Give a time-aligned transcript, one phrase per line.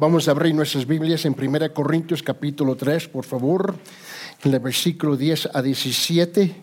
[0.00, 3.76] Vamos a abrir nuestras Biblias en 1 Corintios capítulo 3, por favor,
[4.42, 6.56] en el versículo 10 a 17.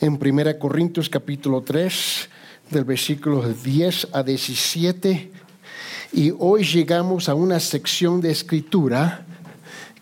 [0.00, 2.30] En 1 Corintios capítulo 3,
[2.70, 5.30] del versículo 10 a 17.
[6.14, 9.26] Y hoy llegamos a una sección de escritura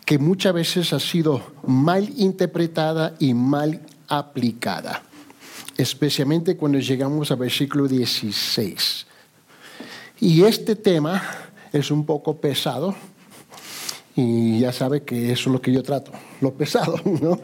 [0.05, 5.03] que muchas veces ha sido mal interpretada y mal aplicada,
[5.77, 9.07] especialmente cuando llegamos al versículo 16.
[10.21, 11.46] Y este tema
[11.79, 12.95] es un poco pesado
[14.17, 17.39] y ya sabe que eso es lo que yo trato, lo pesado, ¿no?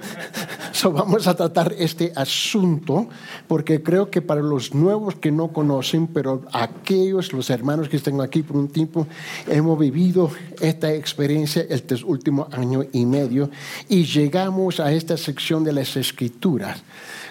[0.73, 3.09] So vamos a tratar este asunto
[3.47, 8.23] porque creo que para los nuevos que no conocen, pero aquellos, los hermanos que están
[8.23, 9.07] aquí por un tiempo,
[9.49, 13.51] hemos vivido esta experiencia este último año y medio
[13.91, 16.83] y llegamos a esta sección de las escrituras.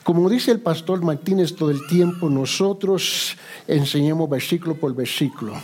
[0.03, 3.35] Como dice el pastor Martínez todo el tiempo, nosotros
[3.67, 5.55] enseñamos versículo por versículo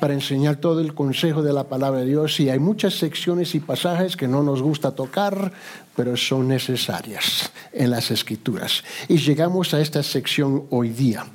[0.00, 3.60] para enseñar todo el consejo de la palabra de Dios y hay muchas secciones y
[3.60, 5.52] pasajes que no nos gusta tocar,
[5.96, 8.82] pero son necesarias en las escrituras.
[9.08, 11.26] Y llegamos a esta sección hoy día.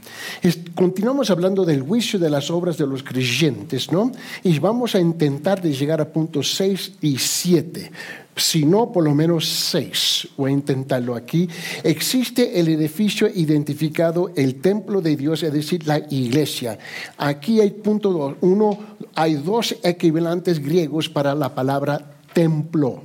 [0.75, 4.11] continuamos hablando del juicio de las obras de los creyentes, ¿no?
[4.44, 7.92] Y vamos a intentar de llegar a puntos 6 y 7
[8.36, 11.47] si no por lo menos seis, voy a intentarlo aquí,
[11.83, 16.77] existe el edificio identificado, el templo de Dios, es decir, la iglesia.
[17.17, 18.36] Aquí hay punto dos.
[18.42, 18.77] Uno,
[19.16, 23.03] hay dos equivalentes griegos para la palabra templo.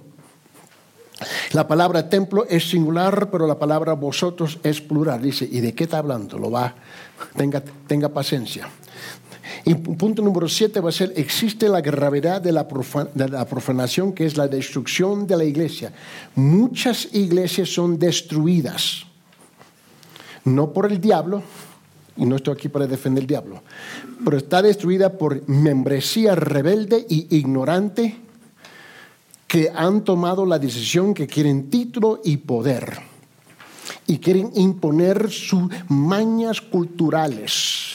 [1.52, 5.22] La palabra templo es singular, pero la palabra vosotros es plural.
[5.22, 6.38] Dice, ¿y de qué está hablando?
[6.38, 6.74] Lo va,
[7.36, 8.68] tenga, tenga paciencia.
[9.64, 14.36] Y punto número siete va a ser, existe la gravedad de la, profanación, que es
[14.36, 15.92] la destrucción de la iglesia.
[16.34, 19.06] Muchas iglesias son destruidas,
[20.44, 21.42] no por el diablo,
[22.16, 23.62] y no estoy aquí para defender el diablo,
[24.24, 28.16] pero está destruida por membresía rebelde y ignorante
[29.46, 33.00] que han tomado la decisión que quieren título y poder
[34.06, 37.89] y quieren imponer sus mañas culturales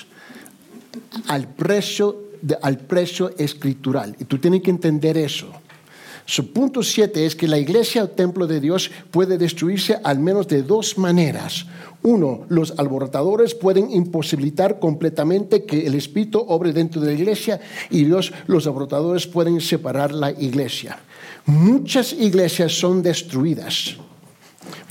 [1.28, 2.24] al precio,
[2.62, 4.16] al precio escritural.
[4.20, 5.48] Y tú tienes que entender eso.
[6.28, 10.48] Su punto 7 es que la iglesia o templo de Dios puede destruirse al menos
[10.48, 11.68] de dos maneras.
[12.02, 17.60] Uno, los alborotadores pueden imposibilitar completamente que el Espíritu obre dentro de la iglesia
[17.92, 20.98] y dos, los alborotadores pueden separar la iglesia.
[21.46, 23.96] Muchas iglesias son destruidas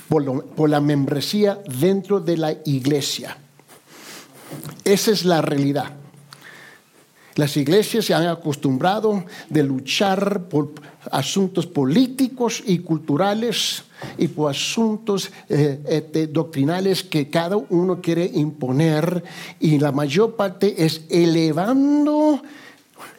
[0.08, 3.36] por la membresía dentro de la iglesia.
[4.84, 5.92] Esa es la realidad.
[7.36, 10.70] Las iglesias se han acostumbrado de luchar por
[11.10, 13.82] asuntos políticos y culturales
[14.18, 19.24] y por asuntos eh, este, doctrinales que cada uno quiere imponer
[19.58, 22.40] y la mayor parte es elevando,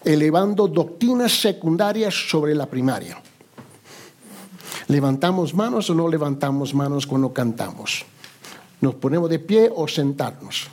[0.05, 3.21] elevando doctrinas secundarias sobre la primaria.
[4.87, 8.05] ¿Levantamos manos o no levantamos manos cuando cantamos?
[8.79, 10.69] ¿Nos ponemos de pie o sentarnos?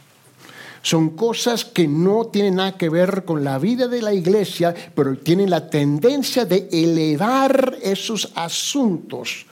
[0.82, 5.16] Son cosas que no tienen nada que ver con la vida de la iglesia, pero
[5.16, 9.46] tienen la tendencia de elevar esos asuntos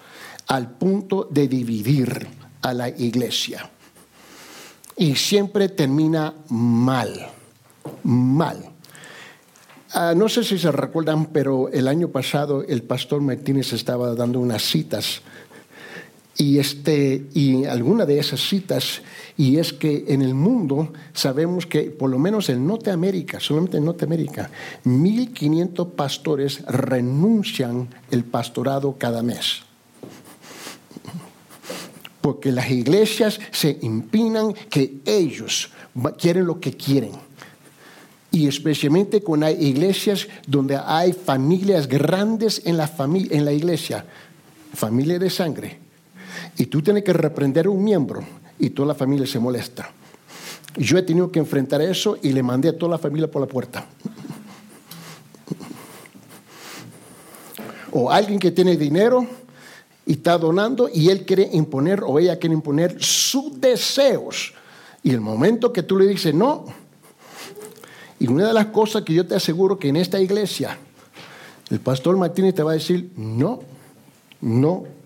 [0.49, 2.27] al punto de dividir
[2.63, 3.71] a la iglesia.
[4.97, 7.29] Y siempre termina mal,
[8.03, 8.71] mal.
[9.93, 14.41] Ah, no sé si se recuerdan, pero el año pasado el pastor Martínez estaba dando
[14.41, 15.23] unas citas
[16.37, 19.03] y, este, y alguna de esas citas,
[19.37, 23.85] y es que en el mundo sabemos que por lo menos en Norteamérica, solamente en
[23.85, 24.51] Norteamérica,
[24.85, 29.63] 1.500 pastores renuncian el pastorado cada mes.
[32.21, 35.71] Porque las iglesias se impinan que ellos
[36.19, 37.13] quieren lo que quieren.
[38.33, 44.05] Y especialmente cuando hay iglesias donde hay familias grandes en la, en la iglesia,
[44.73, 45.80] familia de sangre,
[46.61, 48.23] y tú tienes que reprender a un miembro
[48.59, 49.91] y toda la familia se molesta.
[50.77, 53.49] Yo he tenido que enfrentar eso y le mandé a toda la familia por la
[53.49, 53.87] puerta.
[57.93, 59.27] O alguien que tiene dinero
[60.05, 64.53] y está donando y él quiere imponer o ella quiere imponer sus deseos.
[65.03, 66.67] Y el momento que tú le dices no,
[68.19, 70.77] y una de las cosas que yo te aseguro que en esta iglesia,
[71.71, 73.61] el pastor Martínez te va a decir no,
[74.43, 75.00] no,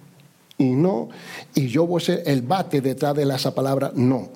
[0.59, 1.09] y no,
[1.55, 4.29] y yo voy a ser el bate detrás de esa palabra no.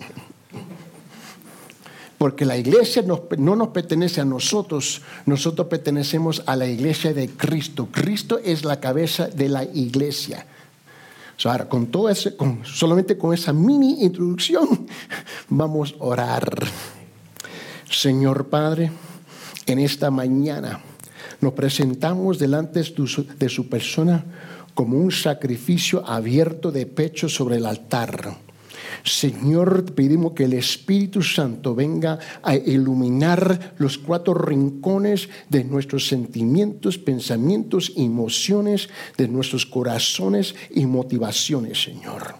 [2.18, 3.04] Porque la iglesia
[3.38, 7.88] no nos pertenece a nosotros, nosotros pertenecemos a la iglesia de Cristo.
[7.92, 10.44] Cristo es la cabeza de la iglesia.
[11.44, 14.88] ahora, con todo ese, solamente con esa mini introducción,
[15.48, 16.58] vamos a orar.
[17.88, 18.90] Señor Padre,
[19.66, 20.80] en esta mañana
[21.40, 24.24] nos presentamos delante de su persona
[24.78, 28.38] como un sacrificio abierto de pecho sobre el altar.
[29.02, 36.96] Señor, pedimos que el Espíritu Santo venga a iluminar los cuatro rincones de nuestros sentimientos,
[36.96, 42.36] pensamientos, emociones, de nuestros corazones y motivaciones, Señor.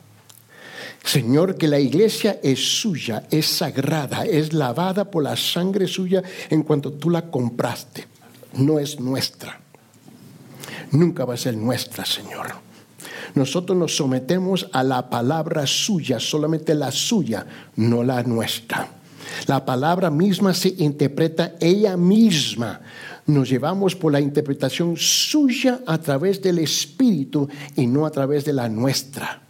[1.03, 6.63] Señor, que la iglesia es suya, es sagrada, es lavada por la sangre suya en
[6.63, 8.07] cuanto tú la compraste.
[8.53, 9.61] No es nuestra
[10.93, 12.69] nunca va a ser nuestra, Señor.
[13.35, 17.47] Nosotros nos sometemos a la palabra suya, solamente la suya,
[17.77, 18.89] no la nuestra.
[19.47, 22.81] La palabra misma se interpreta ella misma.
[23.27, 28.55] Nos llevamos por la interpretación suya a través del Espíritu y no a través de
[28.55, 29.43] la nuestra.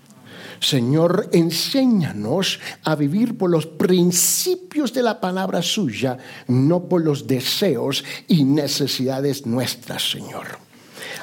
[0.60, 6.18] Señor, enséñanos a vivir por los principios de la palabra suya,
[6.48, 10.67] no por los deseos y necesidades nuestras, Señor.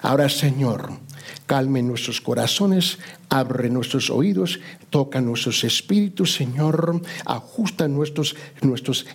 [0.02, 0.90] Ahora, Señor,
[1.46, 2.98] calme nuestros corazones,
[3.30, 4.60] abre nuestros oídos,
[4.90, 9.06] toca nuestros espíritus, Señor, ajusta nuestros, nuestros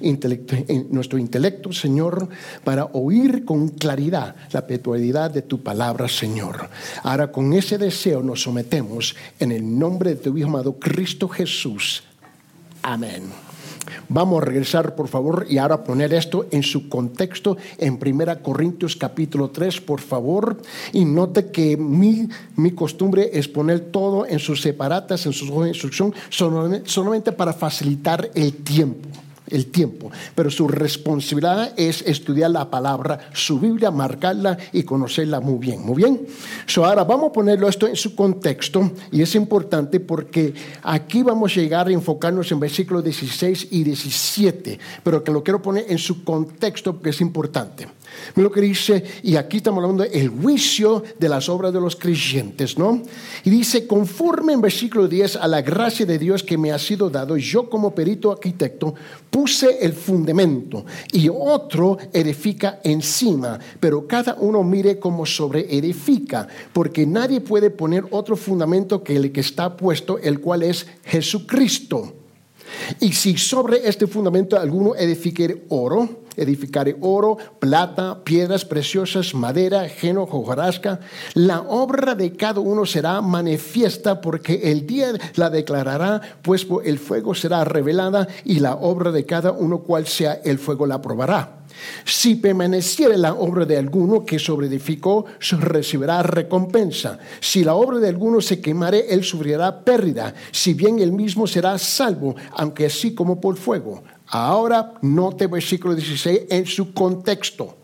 [0.91, 2.29] nuestro intelecto, Señor,
[2.65, 6.69] para oír con claridad la peculiaridad de tu palabra, Señor.
[7.03, 12.03] Ahora con ese deseo nos sometemos en el nombre de tu Hijo amado Cristo Jesús.
[12.83, 13.50] Amén.
[14.09, 18.97] Vamos a regresar, por favor, y ahora poner esto en su contexto en 1 Corintios
[18.97, 20.61] capítulo 3, por favor.
[20.93, 26.15] Y note que mi, mi costumbre es poner todo en sus separatas, en sus instrucción,
[26.31, 29.09] solamente para facilitar el tiempo
[29.51, 35.59] el tiempo, pero su responsabilidad es estudiar la palabra, su Biblia, marcarla y conocerla muy
[35.59, 35.81] bien.
[35.83, 36.27] Muy bien.
[36.67, 41.53] So ahora vamos a ponerlo esto en su contexto y es importante porque aquí vamos
[41.53, 45.99] a llegar a enfocarnos en versículos 16 y 17, pero que lo quiero poner en
[45.99, 47.89] su contexto porque es importante.
[48.35, 51.97] Mira lo que dice, y aquí estamos hablando del juicio de las obras de los
[51.97, 53.03] creyentes, ¿no?
[53.45, 57.11] Y dice, conforme en versículo 10 a la gracia de Dios que me ha sido
[57.11, 58.95] dado, yo como perito arquitecto
[59.41, 67.07] puse el fundamento y otro edifica encima, pero cada uno mire cómo sobre edifica, porque
[67.07, 72.13] nadie puede poner otro fundamento que el que está puesto, el cual es Jesucristo.
[73.01, 80.23] Y si sobre este fundamento alguno edifique oro, edificaré oro, plata, piedras preciosas, madera, geno,
[80.23, 81.01] hojarasca.
[81.35, 87.35] La obra de cada uno será manifiesta porque el día la declarará, pues el fuego
[87.35, 91.61] será revelada y la obra de cada uno cual sea el fuego la probará.
[92.05, 95.27] Si permaneciere la obra de alguno que sobreedificó,
[95.59, 97.19] recibirá recompensa.
[97.41, 101.79] Si la obra de alguno se quemare, él sufrirá pérdida, si bien él mismo será
[101.79, 104.03] salvo, aunque así como por fuego.
[104.27, 107.80] Ahora note versículo 16 en su contexto.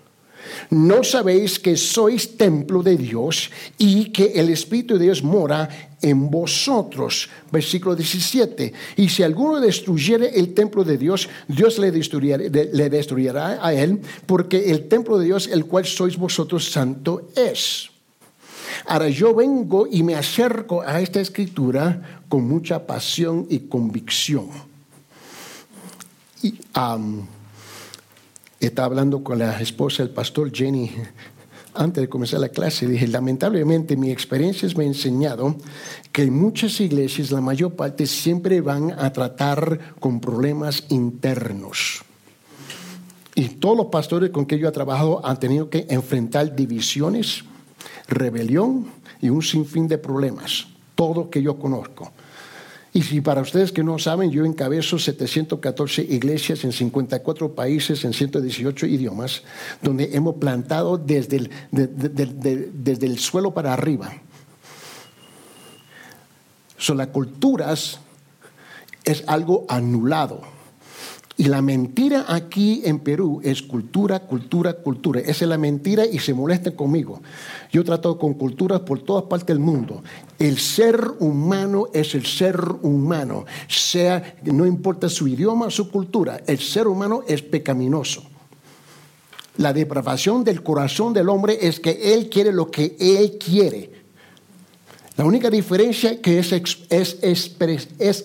[0.71, 5.69] ¿No sabéis que sois templo de Dios y que el Espíritu de Dios mora
[6.03, 7.29] en vosotros?
[7.51, 8.73] Versículo 17.
[8.97, 14.71] Y si alguno destruyere el templo de Dios, Dios le destruirá, le a él, porque
[14.71, 17.91] el templo de Dios, el cual sois vosotros, santo es.
[18.87, 24.49] Ahora yo vengo y me acerco a esta escritura con mucha pasión y convicción
[28.67, 30.91] estaba hablando con la esposa del pastor Jenny
[31.75, 32.87] antes de comenzar la clase.
[32.87, 35.57] Dije, lamentablemente mi experiencia me ha enseñado
[36.13, 42.03] que en muchas iglesias la mayor parte siempre van a tratar con problemas internos.
[43.35, 47.45] Y todos los pastores con que yo he trabajado han tenido que enfrentar divisiones,
[48.09, 48.87] rebelión
[49.21, 50.69] y un sinfín de problemas.
[50.95, 52.13] Todo que yo conozco.
[52.97, 58.15] Y si para ustedes que no saben, yo encabezo 714 iglesias en 54 países, en
[58.15, 59.43] 118 idiomas,
[59.83, 64.15] donde hemos plantado desde el, desde el suelo para arriba.
[66.79, 68.01] Son las culturas
[69.05, 70.56] es algo anulado
[71.39, 75.21] y la mentira aquí en Perú es cultura, cultura, cultura.
[75.21, 77.21] Esa es la mentira y se molesta conmigo.
[77.71, 80.03] Yo trato con culturas por todas partes del mundo.
[80.39, 83.45] El ser humano es el ser humano.
[83.69, 88.23] Sea, no importa su idioma, su cultura, el ser humano es pecaminoso.
[89.59, 93.96] La depravación del corazón del hombre es que él quiere lo que él quiere
[95.17, 97.17] la única diferencia que es, es,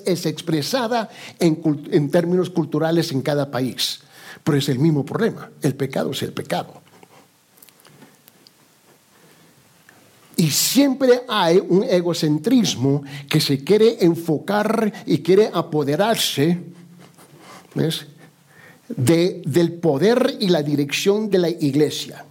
[0.05, 4.01] es, expresada en, en términos culturales en cada país.
[4.43, 5.49] Pero es el mismo problema.
[5.61, 6.81] El pecado es el pecado.
[10.35, 16.57] Y siempre hay un egocentrismo que se quiere enfocar y quiere apoderarse.
[17.75, 18.07] ¿ves?
[18.95, 22.25] de, del poder y la dirección de la iglesia.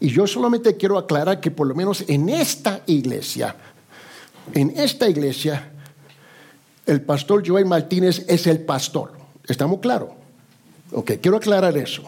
[0.00, 3.56] Y yo solamente quiero aclarar que por lo menos en esta iglesia,
[4.52, 5.72] en esta iglesia,
[6.86, 9.12] el pastor Joel Martínez es el pastor.
[9.46, 10.10] ¿Estamos claros?
[10.92, 12.02] Ok, quiero aclarar eso.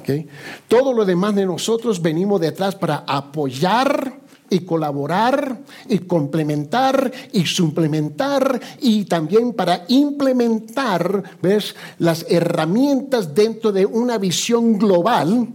[0.00, 0.28] Okay.
[0.68, 4.20] Todo lo demás de nosotros venimos detrás para apoyar
[4.50, 5.58] y colaborar
[5.88, 11.74] y complementar y suplementar y también para implementar, ¿ves?
[11.98, 15.48] Las herramientas dentro de una visión global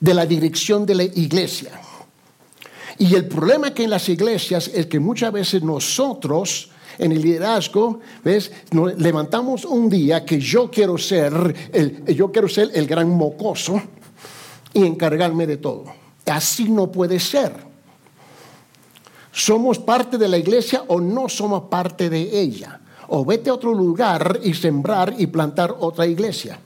[0.00, 1.81] de la dirección de la iglesia.
[2.98, 8.00] Y el problema que en las iglesias es que muchas veces nosotros en el liderazgo,
[8.22, 8.52] ¿ves?
[8.70, 11.32] Nos levantamos un día que yo quiero ser
[11.72, 13.80] el, yo quiero ser el gran mocoso
[14.74, 15.84] y encargarme de todo.
[16.26, 17.52] Así no puede ser.
[19.32, 22.80] ¿Somos parte de la iglesia o no somos parte de ella?
[23.08, 26.60] O vete a otro lugar y sembrar y plantar otra iglesia.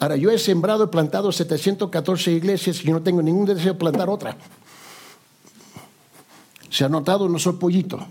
[0.00, 4.10] Ahora, yo he sembrado y plantado 714 iglesias y no tengo ningún deseo de plantar
[4.10, 4.36] otra.
[6.74, 8.04] Se ha notado, no soy pollito.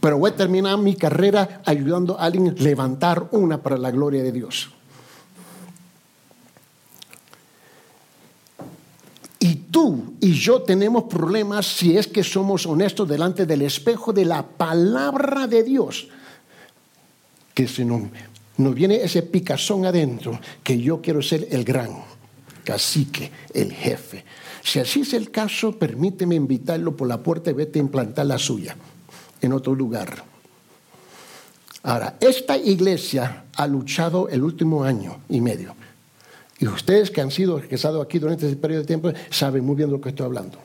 [0.00, 4.22] Pero voy a terminar mi carrera ayudando a alguien a levantar una para la gloria
[4.22, 4.70] de Dios.
[9.38, 14.24] Y tú y yo tenemos problemas si es que somos honestos delante del espejo de
[14.24, 16.08] la palabra de Dios.
[17.52, 18.08] Que si no,
[18.56, 22.02] nos viene ese picazón adentro, que yo quiero ser el gran
[22.64, 24.24] cacique, el jefe.
[24.62, 28.38] Si así es el caso, permíteme invitarlo por la puerta y vete a implantar la
[28.38, 28.76] suya
[29.40, 30.24] en otro lugar.
[31.82, 35.74] Ahora, esta iglesia ha luchado el último año y medio
[36.60, 39.88] y ustedes que han sido estado aquí durante ese periodo de tiempo saben muy bien
[39.88, 40.58] de lo que estoy hablando.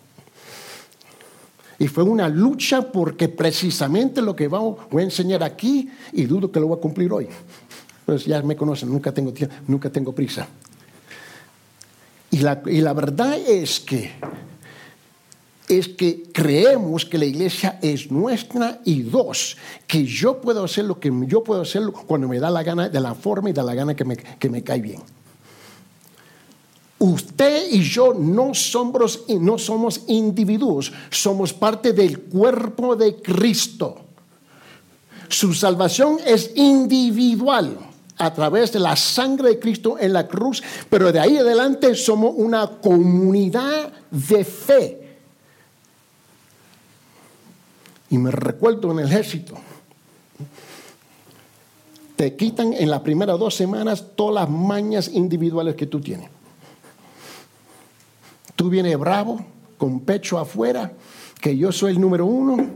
[1.79, 6.59] Y fue una lucha porque precisamente lo que voy a enseñar aquí, y dudo que
[6.59, 7.27] lo voy a cumplir hoy.
[8.05, 9.33] Pues ya me conocen, nunca tengo,
[9.67, 10.47] nunca tengo prisa.
[12.35, 14.11] Y la, verdad es que,
[15.69, 19.55] es que creemos que la iglesia es nuestra y dos,
[19.87, 22.99] que yo puedo hacer lo que yo puedo hacer cuando me da la gana, de
[22.99, 25.01] la forma y de la gana que me, que me cae bien.
[26.99, 34.01] Usted y yo no somos, no somos individuos, somos parte del cuerpo de Cristo.
[35.29, 41.11] Su salvación es individual a través de la sangre de Cristo en la cruz, pero
[41.11, 45.17] de ahí adelante somos una comunidad de fe.
[48.09, 49.55] Y me recuerdo en el ejército,
[52.15, 56.29] te quitan en las primeras dos semanas todas las mañas individuales que tú tienes.
[58.55, 59.45] Tú vienes bravo,
[59.77, 60.93] con pecho afuera,
[61.41, 62.69] que yo soy el número uno,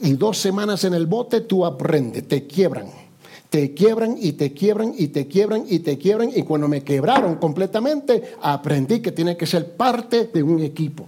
[0.00, 3.03] y dos semanas en el bote tú aprendes, te quiebran.
[3.54, 6.28] Te quiebran y te quiebran y te quiebran y te quiebran.
[6.34, 11.06] Y cuando me quebraron completamente, aprendí que tiene que ser parte de un equipo.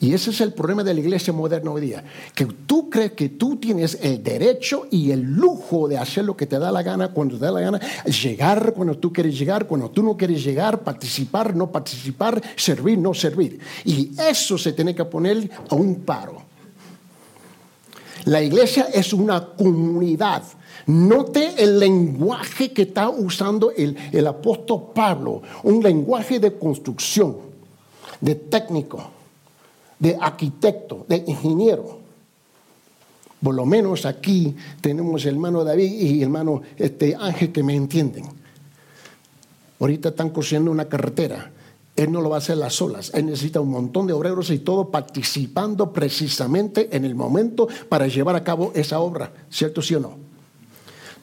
[0.00, 2.02] Y ese es el problema de la iglesia moderna hoy día,
[2.34, 6.48] que tú crees que tú tienes el derecho y el lujo de hacer lo que
[6.48, 9.92] te da la gana cuando te da la gana, llegar cuando tú quieres llegar, cuando
[9.92, 13.60] tú no quieres llegar, participar, no participar, servir, no servir.
[13.84, 16.42] Y eso se tiene que poner a un paro.
[18.24, 20.42] La iglesia es una comunidad.
[20.90, 27.36] Note el lenguaje que está usando el, el apóstol Pablo, un lenguaje de construcción,
[28.20, 29.20] de técnico
[30.00, 32.00] de arquitecto, de ingeniero.
[33.40, 37.76] Por lo menos aquí tenemos el hermano David y el hermano este, Ángel que me
[37.76, 38.24] entienden.
[39.78, 41.52] Ahorita están construyendo una carretera.
[41.96, 43.12] Él no lo va a hacer las solas.
[43.14, 48.36] Él necesita un montón de obreros y todo participando precisamente en el momento para llevar
[48.36, 49.32] a cabo esa obra.
[49.50, 50.29] ¿Cierto, sí o no?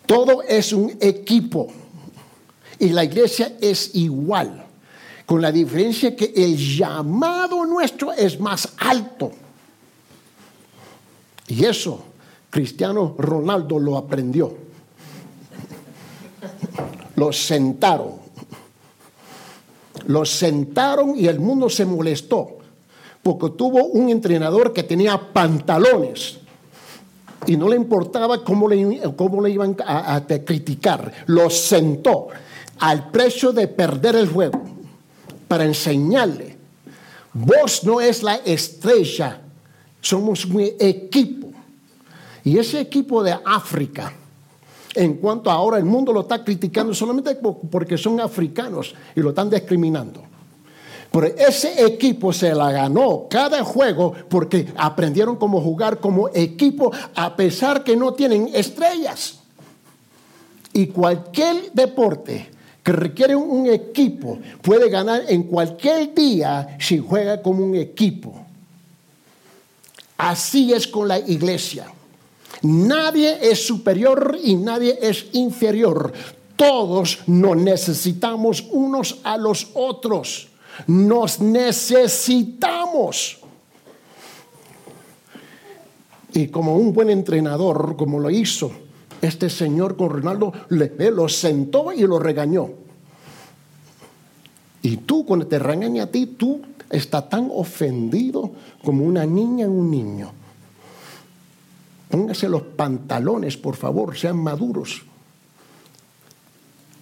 [0.08, 1.68] Todo es un equipo.
[2.80, 4.66] Y la iglesia es igual
[5.26, 9.32] con la diferencia que el llamado nuestro es más alto.
[11.48, 12.02] Y eso
[12.50, 14.56] Cristiano Ronaldo lo aprendió.
[17.16, 18.14] Lo sentaron.
[20.06, 22.58] Lo sentaron y el mundo se molestó
[23.22, 26.38] porque tuvo un entrenador que tenía pantalones
[27.46, 31.12] y no le importaba cómo le, cómo le iban a, criticar.
[31.27, 32.27] Lo sentó
[32.79, 34.62] al precio de perder el juego
[35.48, 36.58] para enseñarle.
[37.34, 39.41] Vos no es la estrella,
[40.01, 41.48] somos un equipo.
[42.44, 44.13] Y ese equipo de África,
[44.96, 47.38] en cuanto ahora el mundo lo está criticando solamente
[47.70, 50.24] porque son africanos y lo están discriminando.
[51.12, 57.36] Pero ese equipo se la ganó cada juego porque aprendieron cómo jugar como equipo a
[57.36, 59.40] pesar que no tienen estrellas.
[60.74, 62.50] Y cualquier deporte
[62.84, 68.34] que requiere un equipo puede ganar en cualquier día si juega como un equipo.
[70.18, 71.92] Así es con la iglesia.
[72.62, 76.12] Nadie es superior y nadie es inferior.
[76.56, 80.48] Todos nos necesitamos unos a los otros.
[80.86, 83.39] Nos necesitamos.
[86.34, 88.72] Y como un buen entrenador, como lo hizo
[89.22, 92.69] este señor con Ronaldo, le, lo sentó y lo regañó.
[94.84, 98.51] Y tú, cuando te regaña a ti, tú estás tan ofendido
[98.84, 100.31] como una niña en un niño.
[102.10, 105.07] Póngase los pantalones, por favor, sean maduros.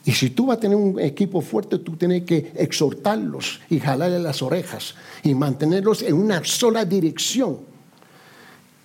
[0.06, 4.20] Y si tú vas a tener un equipo fuerte, tú tienes que exhortarlos y jalarle
[4.20, 4.94] las orejas
[5.24, 7.58] y mantenerlos en una sola dirección.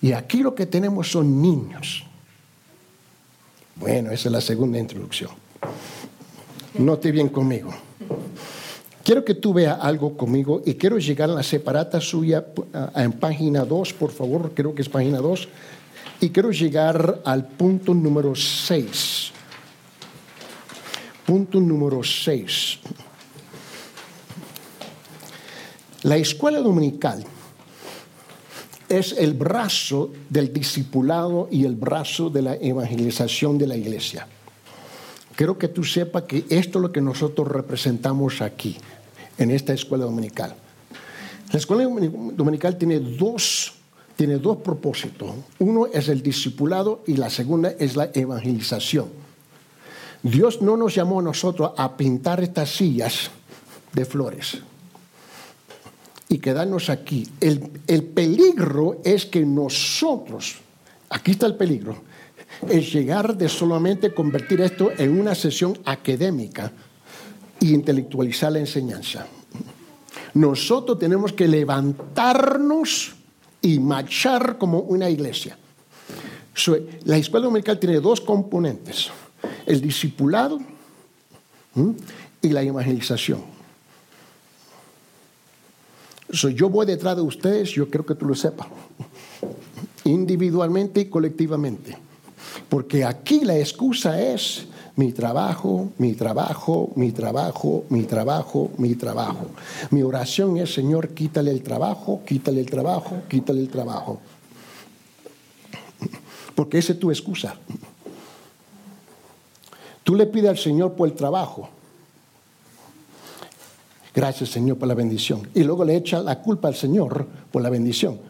[0.00, 2.04] Y aquí lo que tenemos son niños.
[3.76, 5.30] Bueno, esa es la segunda introducción.
[6.78, 7.70] Note bien conmigo.
[9.04, 12.46] Quiero que tú veas algo conmigo y quiero llegar a la separata suya
[12.96, 15.48] en página 2, por favor, creo que es página 2,
[16.20, 19.32] y quiero llegar al punto número 6.
[21.30, 22.80] Punto número 6.
[26.02, 27.22] La escuela dominical
[28.88, 34.26] es el brazo del discipulado y el brazo de la evangelización de la iglesia.
[35.36, 38.76] Quiero que tú sepas que esto es lo que nosotros representamos aquí,
[39.38, 40.56] en esta escuela dominical.
[41.52, 43.74] La escuela dominical tiene dos,
[44.16, 45.30] tiene dos propósitos.
[45.60, 49.29] Uno es el discipulado y la segunda es la evangelización.
[50.22, 53.30] Dios no nos llamó a nosotros a pintar estas sillas
[53.92, 54.62] de flores
[56.30, 57.28] y quedarnos aquí.
[57.40, 60.58] El, peligro es que nosotros,
[61.10, 61.96] aquí está el peligro,
[62.68, 66.72] es llegar de solamente convertir esto en una sesión académica
[67.60, 69.26] e intelectualizar la enseñanza.
[70.34, 73.14] Nosotros tenemos que levantarnos
[73.60, 75.58] y marchar como una iglesia.
[77.04, 79.10] la escuela dominical tiene dos componentes,
[79.66, 80.58] el discipulado
[82.42, 83.60] y la evangelización
[86.32, 88.68] yo voy detrás de ustedes, yo creo que tú lo sepas,
[90.04, 91.96] individualmente y colectivamente.
[92.68, 99.46] Porque aquí la excusa es mi trabajo, mi trabajo, mi trabajo, mi trabajo, mi trabajo.
[99.90, 104.20] Mi oración es, Señor, quítale el trabajo, quítale el trabajo, quítale el trabajo.
[106.54, 107.56] Porque esa es tu excusa.
[110.04, 111.68] Tú le pides al Señor por el trabajo
[114.14, 115.48] Gracias Señor por la bendición.
[115.54, 118.20] Y luego le echa la culpa al Señor por la bendición.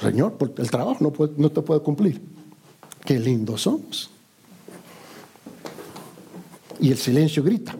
[0.00, 0.98] Señor, porque el trabajo
[1.36, 2.20] no, te puede cumplir.
[3.04, 4.10] Qué lindos somos.
[6.80, 7.76] Y el silencio grita.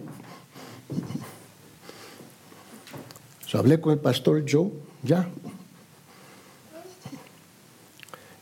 [3.53, 4.71] Hablé con el pastor Joe,
[5.03, 5.29] ya.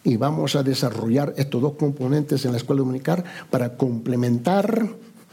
[0.08, 4.88] Y vamos a desarrollar estos dos componentes en la escuela dominical para complementar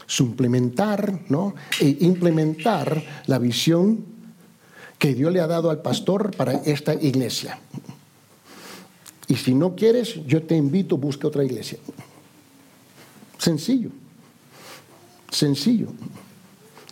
[0.06, 1.54] suplementar ¿no?
[1.80, 4.04] e implementar la visión
[4.98, 7.58] que Dios le ha dado al pastor para esta iglesia.
[9.28, 11.78] Y si no quieres, yo te invito, busque otra iglesia.
[13.38, 13.90] Sencillo.
[15.30, 15.88] Sencillo.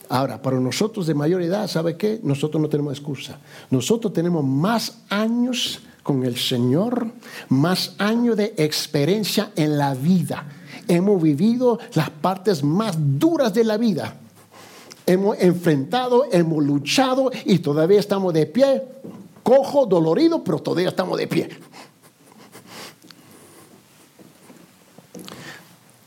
[0.09, 2.19] Ahora, para nosotros de mayor edad, ¿sabe qué?
[2.23, 3.39] Nosotros no tenemos excusa.
[3.71, 7.09] Nosotros tenemos más años con el Señor,
[7.49, 10.47] más años de experiencia en la vida
[10.89, 14.17] hemos vivido las partes más duras de la vida.
[15.07, 18.83] Hemos enfrentado, hemos luchado y todavía estamos de pie,
[19.43, 21.49] cojo, dolorido, pero todavía estamos de pie.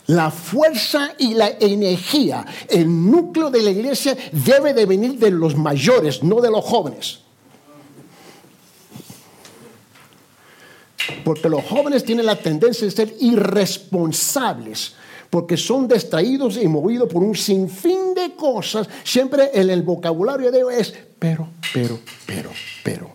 [0.07, 5.55] La fuerza y la energía, el núcleo de la iglesia debe de venir de los
[5.57, 7.26] mayores, no de los jóvenes.
[11.23, 14.93] Porque los jóvenes tienen la tendencia de ser irresponsables,
[15.29, 18.87] porque son distraídos y movidos por un sinfín de cosas.
[19.03, 22.51] Siempre en el vocabulario de ellos es pero, pero, pero,
[22.83, 23.11] pero.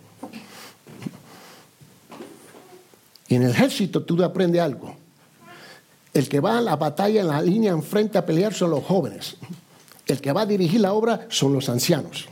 [3.27, 4.95] Y en el ejército tú aprendes algo.
[6.13, 9.37] El que va a la batalla en la línea enfrente a pelear son los jóvenes.
[10.05, 12.27] El que va a dirigir la obra son los ancianos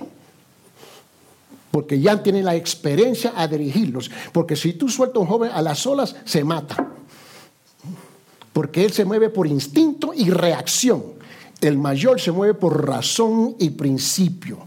[1.71, 4.12] porque ya tienen la experiencia a dirigirlos.
[4.34, 6.91] Porque si tú sueltas a un joven a las olas, se mata.
[8.53, 11.01] Porque él se mueve por instinto y reacción.
[11.62, 14.60] El mayor se mueve por razón y principio.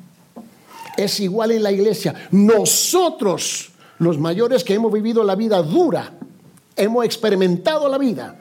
[0.97, 2.15] Es igual en la iglesia.
[2.31, 6.15] Nosotros, los mayores que hemos vivido la vida dura,
[6.77, 8.37] hemos experimentado la vida,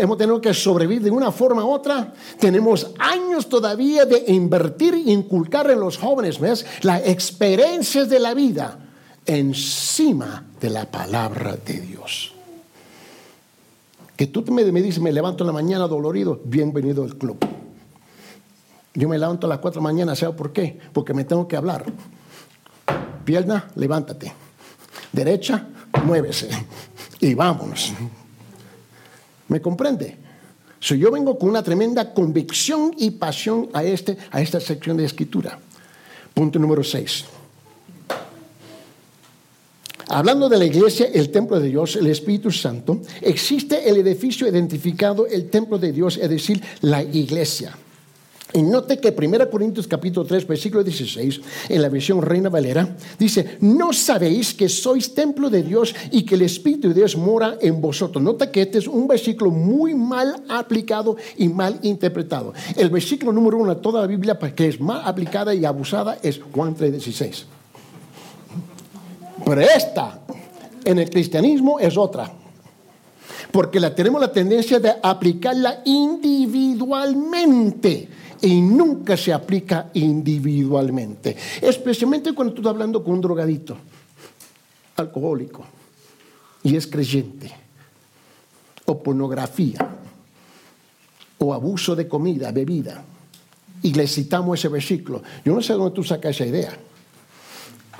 [0.00, 2.12] hemos tenido que sobrevivir de una forma u otra.
[2.38, 6.66] Tenemos años todavía de invertir inculcar en los jóvenes, ¿ves?
[6.82, 8.78] Las experiencias de la vida
[9.26, 12.32] encima de la palabra de Dios.
[14.16, 17.38] Que tú me, me dices, me levanto en la mañana dolorido, bienvenido al club.
[18.94, 20.78] Yo me levanto a las 4 de la mañana, ¿sabes por qué?
[20.92, 21.84] Porque me tengo que hablar.
[23.24, 24.32] Pierna, levántate.
[25.12, 25.68] Derecha,
[26.04, 26.48] muévese.
[27.20, 27.92] Y vámonos.
[29.50, 30.16] ¿Me comprende?
[30.78, 35.04] So, yo vengo con una tremenda convicción y pasión a, este, a esta sección de
[35.04, 35.58] escritura.
[36.32, 37.24] Punto número 6.
[40.08, 45.26] Hablando de la iglesia, el templo de Dios, el Espíritu Santo, existe el edificio identificado,
[45.26, 47.76] el templo de Dios, es decir, la iglesia.
[48.52, 53.58] Y note que 1 Corintios capítulo 3, versículo 16, en la versión Reina Valera, dice,
[53.60, 57.80] no sabéis que sois templo de Dios y que el Espíritu de Dios mora en
[57.80, 58.20] vosotros.
[58.22, 62.52] Nota que este es un versículo muy mal aplicado y mal interpretado.
[62.76, 66.40] El versículo número uno de toda la Biblia que es mal aplicada y abusada es
[66.52, 67.46] Juan 3, 16.
[69.44, 70.22] Pero esta,
[70.84, 72.32] en el cristianismo, es otra.
[73.52, 78.08] Porque la, tenemos la tendencia de aplicarla individualmente
[78.42, 81.36] y nunca se aplica individualmente.
[81.60, 83.76] Especialmente cuando tú estás hablando con un drogadito,
[84.96, 85.64] alcohólico,
[86.62, 87.50] y es creyente,
[88.86, 89.96] o pornografía,
[91.38, 93.02] o abuso de comida, bebida.
[93.82, 95.22] Y le citamos ese versículo.
[95.44, 96.76] Yo no sé dónde tú sacas esa idea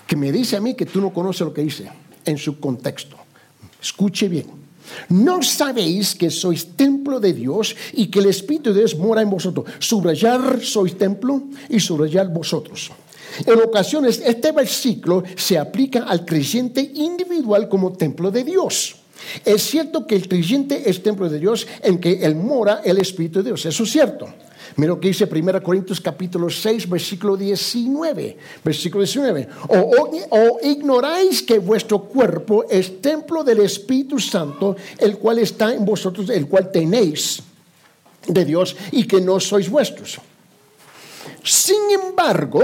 [0.06, 1.88] que me dice a mí que tú no conoces lo que dice
[2.24, 3.16] en su contexto.
[3.80, 4.59] Escuche bien.
[5.08, 9.30] ¿No sabéis que sois templo de Dios y que el Espíritu de Dios mora en
[9.30, 9.66] vosotros?
[9.78, 12.90] Subrayar sois templo y subrayar vosotros.
[13.46, 18.96] En ocasiones este versículo se aplica al creyente individual como templo de Dios.
[19.44, 23.40] Es cierto que el creyente es templo de Dios en que él mora el Espíritu
[23.40, 24.26] de Dios, eso es cierto.
[24.76, 28.36] Mira lo que dice 1 Corintios capítulo 6, versículo 19.
[28.64, 29.48] Versículo 19.
[29.68, 36.30] O, ignoráis que vuestro cuerpo es templo del Espíritu Santo, el cual está en vosotros,
[36.30, 37.42] el cual tenéis
[38.26, 40.20] de Dios y que no sois vuestros.
[41.42, 42.62] Sin embargo,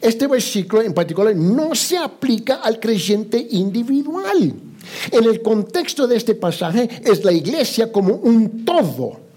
[0.00, 4.54] este versículo en particular no se aplica al creyente individual.
[5.10, 9.27] En el contexto de este pasaje es la iglesia como un todo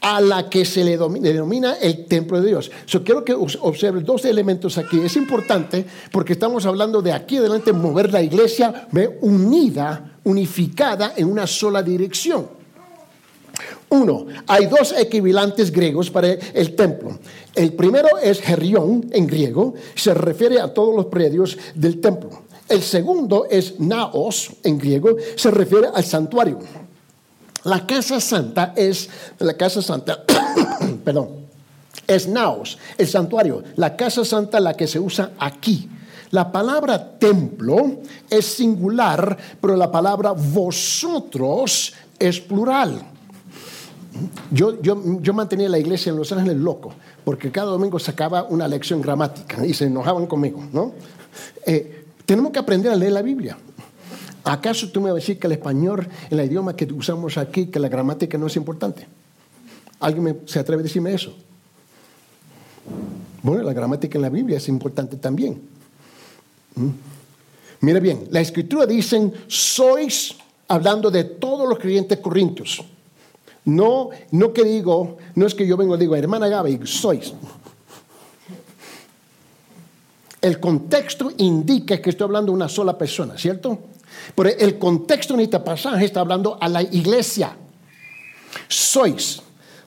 [0.00, 2.70] a la que se le denomina el templo de Dios.
[2.86, 4.98] Yo quiero que observen dos elementos aquí.
[5.00, 8.88] Es importante porque estamos hablando de aquí adelante mover la iglesia
[9.20, 12.60] unida, unificada en una sola dirección.
[13.90, 17.18] Uno, hay dos equivalentes griegos para el templo.
[17.54, 22.30] El primero es Gerión en griego, se refiere a todos los predios del templo.
[22.68, 26.60] El segundo es Naos en griego, se refiere al santuario.
[27.64, 30.24] La casa santa es, la casa santa,
[31.04, 31.28] perdón,
[32.06, 35.88] es naos, el santuario, la casa santa la que se usa aquí.
[36.30, 37.76] La palabra templo
[38.28, 43.02] es singular, pero la palabra vosotros es plural.
[44.50, 46.92] Yo, yo, yo, mantenía la iglesia en Los Ángeles loco,
[47.24, 50.92] porque cada domingo sacaba una lección gramática y se enojaban conmigo, ¿no?
[51.66, 53.56] Eh, tenemos que aprender a leer la Biblia.
[54.44, 57.78] ¿Acaso tú me vas a decir que el español, el idioma que usamos aquí, que
[57.78, 59.06] la gramática no es importante?
[60.00, 61.34] ¿Alguien se atreve a decirme eso?
[63.42, 65.60] Bueno, la gramática en la Biblia es importante también.
[66.74, 66.88] ¿Mm?
[67.82, 70.36] Mira bien, la escritura dice, sois,
[70.68, 72.84] hablando de todos los creyentes corintios.
[73.64, 77.32] No, no que digo, no es que yo vengo y digo, hermana Gaby, sois.
[80.40, 83.78] El contexto indica que estoy hablando de una sola persona, ¿cierto?
[84.34, 87.56] Pero el contexto en este pasaje está hablando a la iglesia.
[88.68, 89.40] Sois,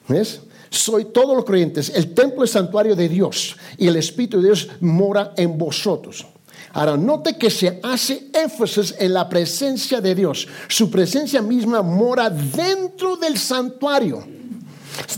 [0.07, 0.41] ¿ves?
[0.69, 1.89] Soy todos los creyentes.
[1.89, 6.25] El templo es santuario de Dios y el Espíritu de Dios mora en vosotros.
[6.73, 10.47] Ahora, note que se hace énfasis en la presencia de Dios.
[10.67, 14.25] Su presencia misma mora dentro del santuario,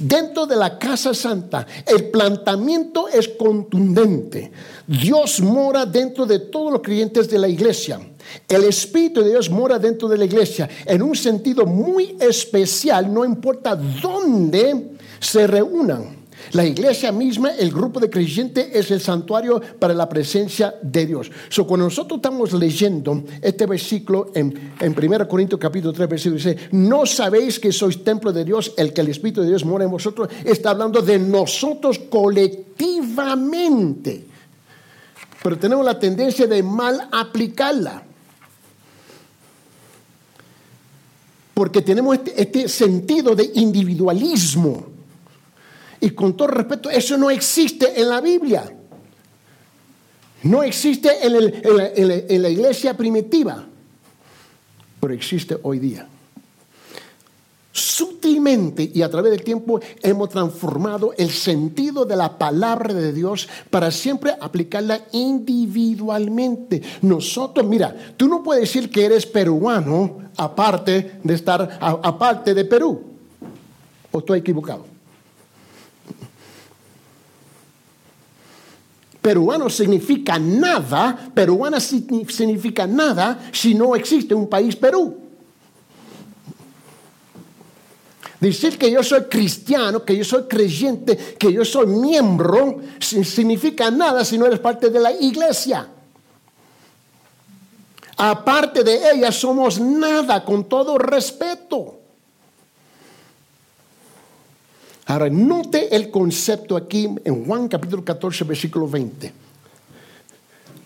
[0.02, 1.66] dentro de la casa santa.
[1.86, 4.52] El planteamiento es contundente.
[4.86, 8.02] Dios mora dentro de todos los creyentes de la iglesia.
[8.48, 13.26] El Espíritu de Dios mora dentro de la iglesia en un sentido muy especial, no
[13.26, 16.26] importa dónde se reúnan.
[16.52, 21.32] La iglesia misma, el grupo de creyentes, es el santuario para la presencia de Dios.
[21.50, 26.56] So, cuando nosotros estamos leyendo este versículo en, en 1 Corintios capítulo 3, versículo dice,
[26.72, 29.92] no sabéis que sois templo de Dios, el que el Espíritu de Dios mora en
[29.92, 34.26] vosotros, está hablando de nosotros colectivamente.
[35.42, 38.04] Pero tenemos la tendencia de mal aplicarla.
[41.56, 44.86] Porque tenemos este, este sentido de individualismo.
[46.02, 48.72] Y con todo respeto, eso no existe en la Biblia.
[50.44, 53.66] No existe en, la, iglesia primitiva,
[55.00, 56.08] pero existe hoy día.
[57.78, 63.50] Sutilmente y a través del tiempo hemos transformado el sentido de la palabra de Dios
[63.70, 66.82] para siempre aplicarla individualmente.
[67.02, 73.04] Nosotros, mira, tú no puedes decir que eres peruano aparte de estar, aparte de Perú.
[74.10, 74.86] ¿O estoy equivocado?
[79.22, 85.25] Peruano significa nada, peruana significa nada si no existe un país Perú.
[88.40, 94.26] Decir que yo soy cristiano, que yo soy creyente, que yo soy miembro, significa nada
[94.26, 95.88] si no eres parte de la iglesia.
[98.18, 102.00] Aparte de ella somos nada, con todo respeto.
[105.08, 109.32] Ahora, note el concepto aquí en Juan capítulo 14, versículo 20.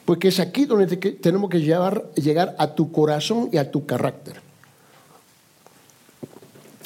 [0.06, 4.49] Porque es aquí donde tenemos que llevar, llegar a tu corazón y a tu carácter.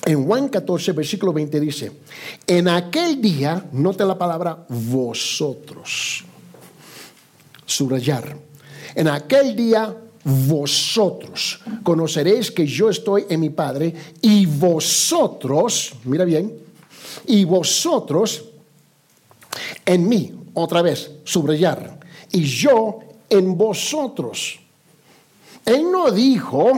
[0.05, 1.91] En Juan 14, versículo 20 dice,
[2.45, 6.25] en aquel día, note la palabra vosotros,
[7.65, 8.35] subrayar,
[8.95, 16.53] en aquel día vosotros conoceréis que yo estoy en mi Padre y vosotros, mira bien,
[17.25, 18.43] y vosotros
[19.85, 21.97] en mí, otra vez, subrayar,
[22.31, 24.59] y yo en vosotros.
[25.65, 26.73] Él no dijo,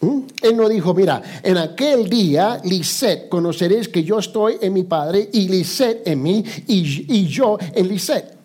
[0.00, 5.30] él no dijo, mira, en aquel día, Lisset, conoceréis que yo estoy en mi Padre
[5.32, 8.36] y Lisset en mí y, y yo en Lisset.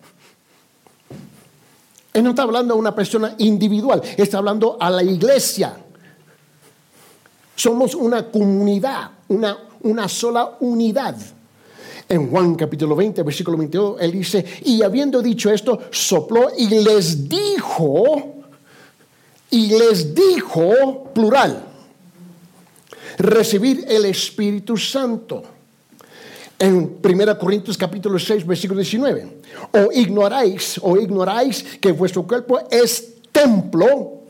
[2.12, 5.76] Él no está hablando a una persona individual, está hablando a la iglesia.
[7.54, 11.16] Somos una comunidad, una una sola unidad.
[12.08, 17.28] En Juan capítulo 20, versículo 22, él dice, y habiendo dicho esto, sopló y les
[17.28, 18.41] dijo,
[19.52, 21.62] y les dijo, plural,
[23.18, 25.42] recibir el Espíritu Santo.
[26.58, 29.40] En 1 Corintios capítulo 6, versículo 19,
[29.72, 34.22] o ignoráis, o ignoráis que vuestro cuerpo es templo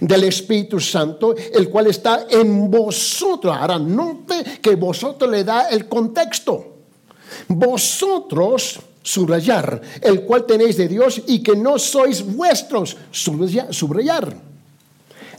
[0.00, 3.54] del Espíritu Santo, el cual está en vosotros.
[3.54, 6.76] Ahora, note que vosotros le da el contexto.
[7.48, 14.36] Vosotros, subrayar, el cual tenéis de Dios y que no sois vuestros, subrayar.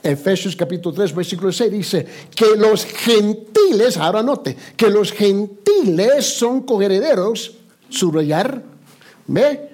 [0.03, 6.61] Efesios capítulo 3, versículo 6 dice que los gentiles, ahora note, que los gentiles son
[6.61, 7.53] coherederos,
[7.87, 8.63] subrayar,
[9.27, 9.69] ¿ve?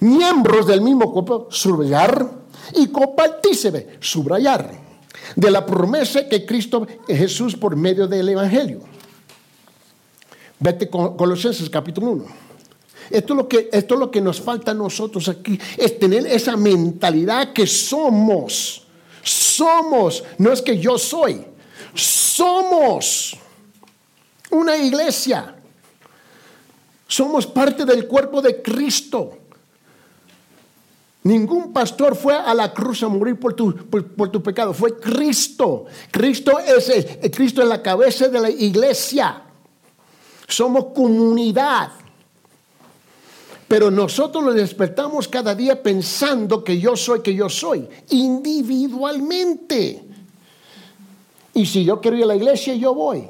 [0.00, 2.28] Miembros del mismo cuerpo, subrayar
[2.74, 4.72] y compartíseme, subrayar,
[5.36, 8.80] de la promesa que Cristo Jesús por medio del Evangelio.
[10.58, 12.41] Vete con Colosenses capítulo 1.
[13.12, 16.26] Esto es, lo que, esto es lo que nos falta a nosotros aquí, es tener
[16.26, 18.86] esa mentalidad que somos.
[19.22, 21.44] Somos, no es que yo soy,
[21.94, 23.36] somos
[24.50, 25.56] una iglesia.
[27.06, 29.38] Somos parte del cuerpo de Cristo.
[31.24, 35.84] Ningún pastor fue a la cruz a morir por tu, por, pecado, fue Cristo.
[36.10, 39.42] Cristo es, el, Cristo es la cabeza de la iglesia.
[40.48, 41.92] Somos comunidad.
[43.72, 50.04] Pero nosotros nos despertamos cada día pensando que yo soy, que yo soy, individualmente.
[51.54, 53.26] Y si yo quiero ir a la iglesia, yo voy.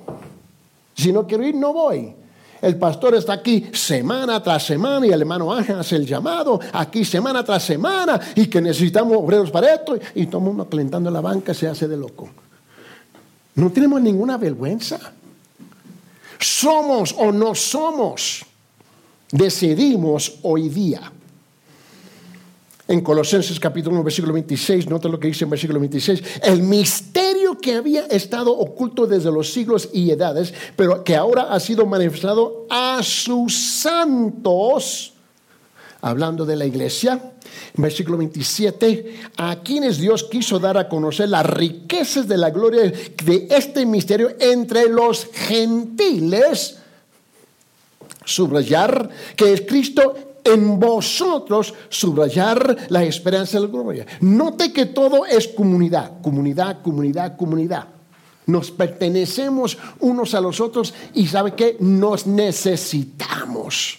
[0.97, 2.13] Si no quiero ir, no voy.
[2.61, 7.05] El pastor está aquí semana tras semana y el hermano Ángel hace el llamado aquí
[7.05, 11.21] semana tras semana y que necesitamos obreros para esto y todo el mundo calentando la
[11.21, 12.29] banca se hace de loco.
[13.55, 14.99] No tenemos ninguna vergüenza.
[16.41, 18.47] Somos o no somos.
[19.33, 21.11] Decidimos hoy día.
[22.87, 27.57] En Colosenses capítulo 1, versículo 26, nota lo que dice en versículo 26, el misterio
[27.57, 32.67] que había estado oculto desde los siglos y edades, pero que ahora ha sido manifestado
[32.69, 35.15] a sus santos,
[36.03, 37.33] hablando de la iglesia,
[37.75, 43.47] versículo 27, a quienes Dios quiso dar a conocer las riquezas de la gloria de
[43.49, 46.82] este misterio entre los gentiles,
[48.25, 54.07] subrayar que es Cristo en vosotros subrayar la esperanza de la gloria.
[54.21, 57.89] Note que todo es comunidad, comunidad, comunidad, comunidad.
[58.47, 63.99] Nos pertenecemos unos a los otros y sabe que nos necesitamos.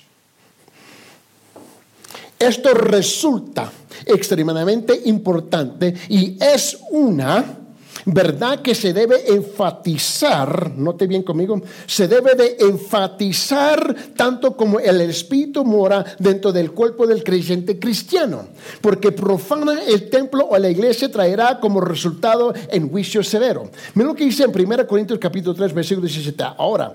[2.38, 3.72] Esto resulta
[4.06, 7.63] extremadamente importante y es una
[8.06, 15.02] verdad que se debe enfatizar, note bien conmigo, se debe de enfatizar tanto como el
[15.02, 18.48] Espíritu mora dentro del cuerpo del creyente cristiano,
[18.82, 23.70] porque profana el templo o la iglesia traerá como resultado en juicio severo.
[23.94, 26.44] Mira lo que dice en 1 Corintios capítulo 3, versículo 17.
[26.58, 26.94] Ahora,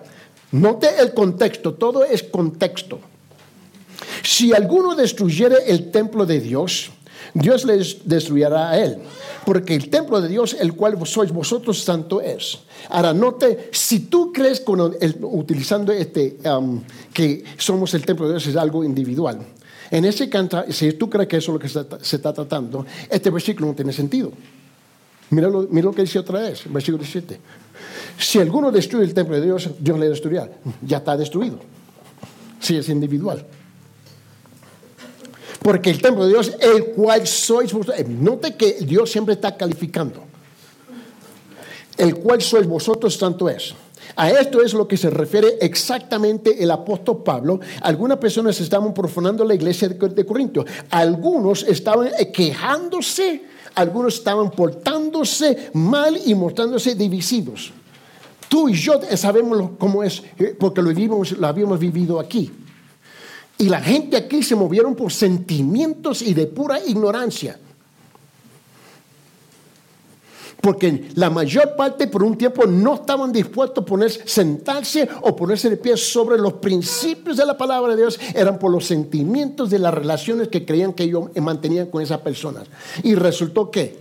[0.53, 2.99] note el contexto, todo es contexto.
[4.23, 6.91] Si alguno destruyere el templo de Dios,
[7.35, 8.99] Dios les destruirá a él
[9.49, 12.59] porque el templo de Dios, el cual sois vosotros, santo es.
[12.91, 16.83] Ahora, note, si tú crees, con utilizando este, um,
[17.15, 19.39] que somos el templo de Dios, es algo individual.
[19.91, 23.31] En ese canta, si tú crees que eso es lo que se está, tratando, este
[23.31, 24.33] versículo no tiene sentido.
[25.31, 27.41] Mira lo, mira lo que dice otra vez, versículo 17.
[28.19, 30.47] Si alguno destruye el templo de Dios, Dios le destruirá.
[30.83, 31.59] Ya está destruido.
[32.61, 33.47] Si es individual.
[35.69, 39.55] Porque el templo de Dios, el cual sois vosotros, eh, note que Dios siempre está
[39.55, 40.25] calificando.
[41.95, 43.75] El cual sois vosotros, tanto es.
[44.17, 47.61] A esto es lo que se refiere exactamente el apóstol Pablo.
[47.83, 50.65] Algunas personas estaban profanando la iglesia de Corinto.
[50.89, 53.43] Algunos estaban quejándose,
[53.75, 57.75] algunos estaban portándose mal y mostrándose divisivos.
[58.49, 62.51] Tú y yo sabemos cómo es, eh, porque lo, vivimos, lo habíamos vivido aquí.
[63.59, 67.59] Y la gente aquí se movieron por sentimientos y de pura ignorancia.
[70.61, 75.71] Porque la mayor parte por un tiempo no estaban dispuestos a ponerse, sentarse o ponerse
[75.71, 78.19] de pie sobre los principios de la palabra de Dios.
[78.35, 82.65] Eran por los sentimientos de las relaciones que creían que ellos mantenían con esas personas.
[83.03, 83.99] Y resultó que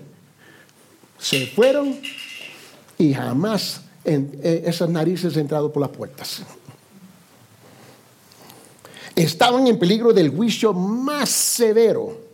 [1.17, 2.00] se fueron
[2.98, 6.43] y jamás eh, esas narices entrado por las puertas
[9.17, 12.27] estaban en peligro del juicio más severo.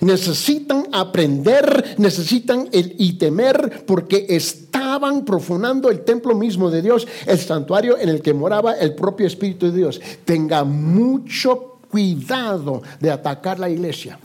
[0.00, 7.38] Necesitan aprender, necesitan el, y temer porque estaban profanando el templo mismo de Dios, el
[7.38, 10.00] santuario en el que moraba el propio Espíritu de Dios.
[10.24, 14.18] Tenga mucho cuidado de atacar la iglesia.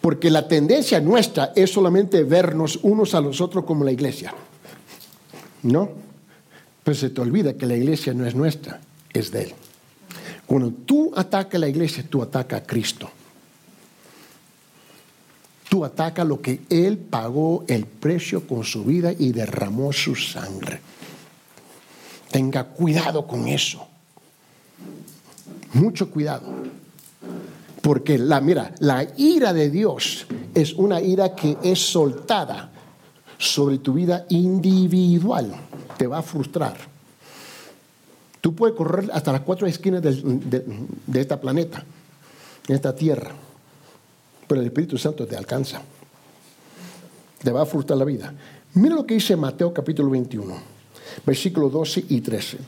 [0.00, 4.34] Porque la tendencia nuestra es solamente vernos unos a los otros como la iglesia.
[5.62, 5.90] ¿No?
[6.82, 8.80] Pues se te olvida que la iglesia no es nuestra
[9.18, 9.54] es de Él.
[10.46, 13.10] Cuando tú atacas a la iglesia, tú atacas a Cristo.
[15.68, 20.80] Tú atacas lo que Él pagó el precio con su vida y derramó su sangre.
[22.30, 23.86] Tenga cuidado con eso.
[25.72, 26.46] Mucho cuidado.
[27.82, 32.70] Porque la, mira, la ira de Dios es una ira que es soltada
[33.38, 35.54] sobre tu vida individual.
[35.96, 36.95] Te va a frustrar
[38.46, 41.84] Tú puedes correr hasta las cuatro esquinas de, esta planeta,
[42.68, 43.32] de esta tierra,
[44.46, 45.82] pero el Espíritu Santo te alcanza.
[47.42, 48.32] Te va a frustrar la vida.
[48.74, 50.56] Mira lo que dice Mateo capítulo 21,
[51.26, 52.58] versículos 12 y 13.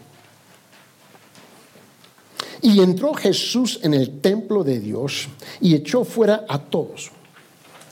[2.62, 5.28] Y entró Jesús en el templo de Dios
[5.60, 7.12] y echó fuera a todos.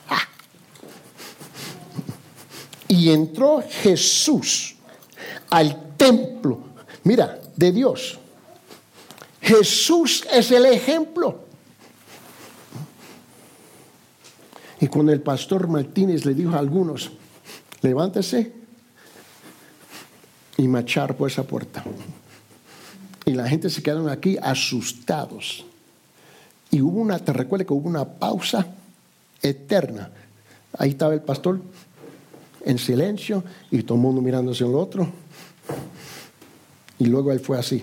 [0.08, 0.26] Ah.
[2.88, 4.74] Y entró Jesús
[5.50, 6.58] al templo.
[7.04, 8.18] Mira, de Dios.
[9.40, 11.40] Jesús es el ejemplo.
[14.80, 17.10] Y cuando el pastor Martínez le dijo a algunos,
[17.80, 18.52] levántese
[20.58, 21.84] y marchar por esa puerta.
[23.24, 25.64] Y la gente se quedaron aquí asustados.
[26.70, 28.66] Y hubo una, te recuerdo que hubo una pausa
[29.42, 30.10] eterna.
[30.78, 31.60] Ahí estaba el pastor
[32.64, 35.08] en silencio y todo el mundo mirándose al otro.
[36.98, 37.82] Y luego él fue así.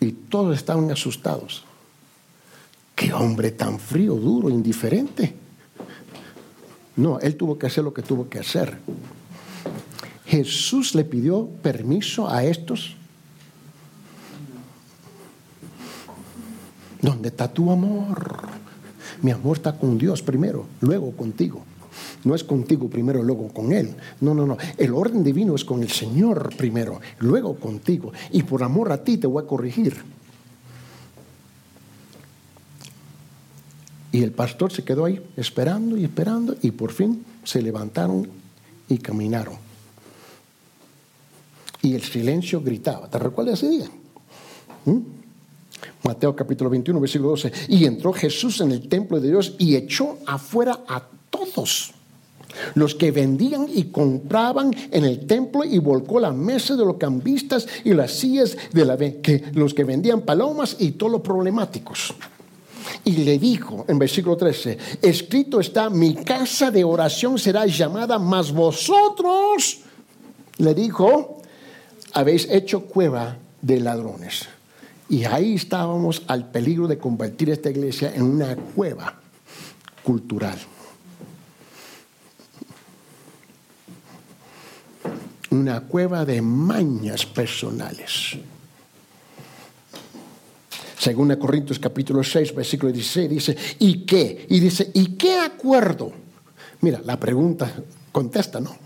[0.00, 1.64] Y todos estaban asustados.
[2.94, 5.34] Qué hombre tan frío, duro, indiferente.
[6.96, 8.78] No, él tuvo que hacer lo que tuvo que hacer.
[10.26, 12.96] Jesús le pidió permiso a estos.
[17.00, 18.48] ¿Dónde está tu amor?
[19.22, 21.64] Mi amor está con Dios primero, luego contigo.
[22.24, 23.94] No es contigo primero, luego con Él.
[24.20, 24.56] No, no, no.
[24.78, 28.12] El orden divino es con el Señor primero, luego contigo.
[28.32, 29.96] Y por amor a ti te voy a corregir.
[34.10, 38.26] Y el pastor se quedó ahí esperando y esperando y por fin se levantaron
[38.88, 39.56] y caminaron.
[41.82, 43.10] Y el silencio gritaba.
[43.10, 43.90] ¿Te recuerdas ese día?
[44.86, 44.98] ¿Mm?
[46.04, 47.52] Mateo capítulo 21, versículo 12.
[47.68, 51.92] Y entró Jesús en el templo de Dios y echó afuera a todos
[52.74, 57.66] los que vendían y compraban en el templo y volcó la mesa de los cambistas
[57.84, 62.14] y las sillas de la que los que vendían palomas y todos los problemáticos.
[63.04, 68.52] Y le dijo en versículo 13, escrito está, mi casa de oración será llamada, mas
[68.52, 69.80] vosotros,
[70.58, 71.38] le dijo,
[72.12, 74.46] habéis hecho cueva de ladrones.
[75.08, 79.14] Y ahí estábamos al peligro de convertir esta iglesia en una cueva
[80.02, 80.58] cultural.
[85.54, 88.36] Una cueva de mañas personales.
[90.98, 94.46] Según Corintios capítulo 6, versículo 16, dice, ¿y qué?
[94.50, 96.10] Y dice, ¿y qué acuerdo?
[96.80, 97.72] Mira, la pregunta
[98.10, 98.76] contesta, ¿no?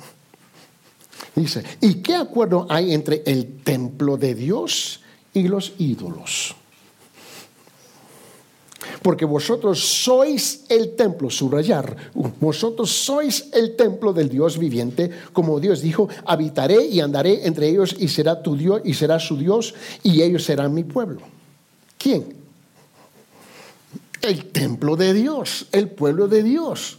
[1.34, 5.00] Dice, ¿y qué acuerdo hay entre el templo de Dios
[5.32, 6.54] y los ídolos?
[9.02, 11.96] Porque vosotros sois el templo, subrayar,
[12.40, 17.94] vosotros sois el templo del Dios viviente, como Dios dijo, habitaré y andaré entre ellos
[17.98, 21.20] y será tu Dios y será su Dios y ellos serán mi pueblo.
[21.96, 22.36] ¿Quién?
[24.20, 26.97] El templo de Dios, el pueblo de Dios.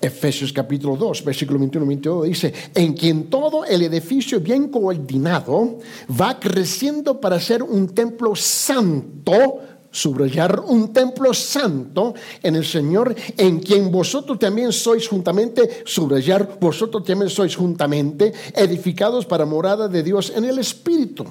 [0.00, 5.78] Efesios capítulo 2, versículo 21 22 dice, en quien todo el edificio bien coordinado
[6.08, 9.58] va creciendo para ser un templo santo,
[9.90, 17.02] subrayar un templo santo en el Señor, en quien vosotros también sois juntamente, subrayar, vosotros
[17.02, 21.24] también sois juntamente edificados para morada de Dios en el Espíritu.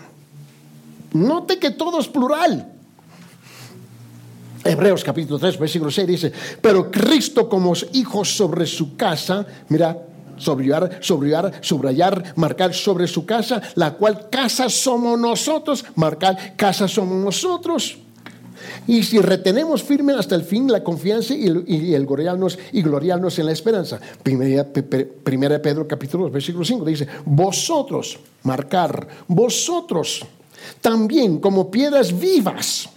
[1.13, 2.76] Note que todo es plural.
[4.63, 6.31] Hebreos capítulo 3, versículo 6 dice,
[6.61, 9.97] pero Cristo como hijo sobre su casa, mira,
[10.37, 17.23] subrayar, subrayar, subrayar, marcar sobre su casa, la cual casa somos nosotros, marcar casa somos
[17.23, 17.97] nosotros.
[18.87, 21.45] Y si retenemos firme hasta el fin la confianza y,
[21.93, 23.99] el, gloriarnos, y gloriarnos en la esperanza.
[24.23, 24.65] Primera,
[25.23, 30.25] primera Pedro capítulo 2, versículo 5 dice, vosotros, marcar, vosotros
[30.81, 32.89] también como piedras vivas,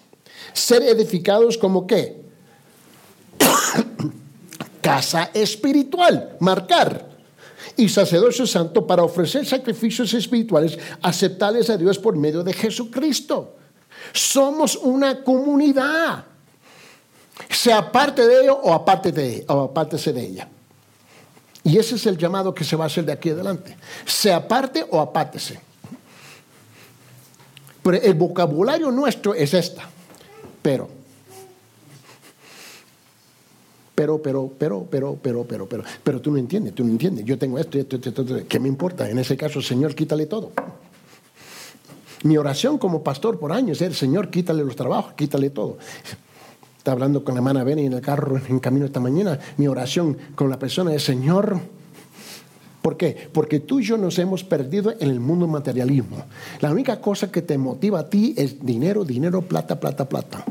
[0.52, 2.22] ser edificados como qué?
[4.80, 7.08] Casa espiritual, marcar.
[7.76, 13.56] Y sacerdocio santo para ofrecer sacrificios espirituales aceptables a Dios por medio de Jesucristo.
[14.12, 16.24] Somos una comunidad.
[17.48, 20.48] Sea parte de ello o aparte de, o apártese de ella.
[21.62, 23.76] Y ese es el llamado que se va a hacer de aquí adelante.
[24.04, 25.60] Sea parte o apártese.
[27.82, 29.88] Pero el vocabulario nuestro es esta.
[30.62, 30.88] Pero.
[33.94, 37.24] Pero, pero, pero, pero, pero, pero, pero, pero tú no entiendes, tú no entiendes.
[37.24, 39.10] Yo tengo esto, esto, esto, esto, ¿qué me importa?
[39.10, 40.52] En ese caso, Señor, quítale todo.
[42.22, 45.78] Mi oración como pastor por años es, Señor, quítale los trabajos, quítale todo.
[46.78, 49.38] Está hablando con la hermana Benny en el carro en camino esta mañana.
[49.58, 51.60] Mi oración con la persona es, Señor,
[52.82, 53.28] ¿Por qué?
[53.32, 56.24] Porque tú y yo nos hemos perdido en el mundo materialismo.
[56.60, 60.44] La única cosa que te motiva a ti es dinero, dinero, plata, plata, plata.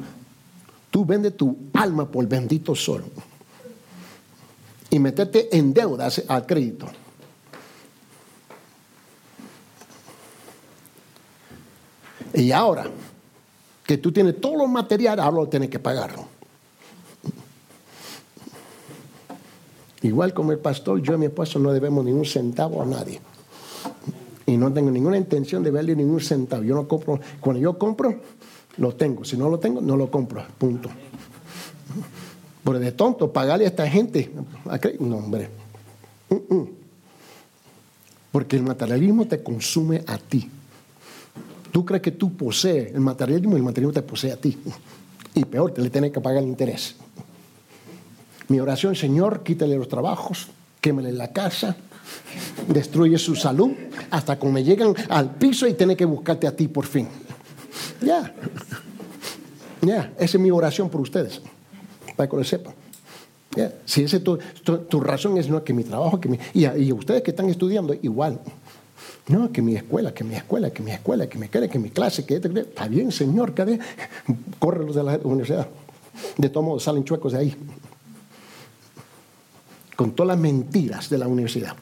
[0.91, 3.03] Tú vendes tu alma por bendito sol
[4.89, 6.87] y meterte en deudas al crédito.
[12.33, 12.85] Y ahora
[13.85, 16.38] que tú tienes todo lo material, ahora lo tienes que pagarlo.
[20.01, 23.19] Igual como el pastor, yo y mi esposo no debemos ningún centavo a nadie.
[24.45, 26.63] Y no tengo ninguna intención de verle ningún centavo.
[26.63, 28.19] Yo no compro, cuando yo compro,
[28.77, 29.25] lo tengo.
[29.25, 30.43] Si no lo tengo, no lo compro.
[30.57, 30.89] Punto.
[32.63, 34.31] Pero de tonto, pagarle a esta gente.
[34.99, 35.49] No, hombre.
[38.31, 40.49] Porque el materialismo te consume a ti.
[41.71, 44.57] Tú crees que tú posees el materialismo y el materialismo te posee a ti.
[45.35, 46.95] Y peor, te le tienes que pagar el interés.
[48.49, 50.47] Mi oración, Señor, quítale los trabajos,
[50.81, 51.75] quémele la casa,
[52.67, 53.71] destruye su salud,
[54.09, 57.07] hasta cuando me llegan al piso y tiene que buscarte a ti por fin.
[58.01, 58.33] Ya,
[59.81, 61.41] ya, esa es mi oración por ustedes,
[62.15, 62.73] para que lo sepan.
[63.85, 67.31] Si ese tu, tu, razón es no que mi trabajo, que mi, y, ustedes que
[67.31, 68.39] están estudiando, igual.
[69.27, 71.91] No, que mi escuela, que mi escuela, que mi escuela, que mi escuela, que mi
[71.91, 73.79] clase, que está bien, Señor, que
[74.57, 75.67] corre los de la universidad.
[76.37, 77.55] De todos modos, salen chuecos de ahí
[79.99, 81.75] con todas las mentiras de la universidad.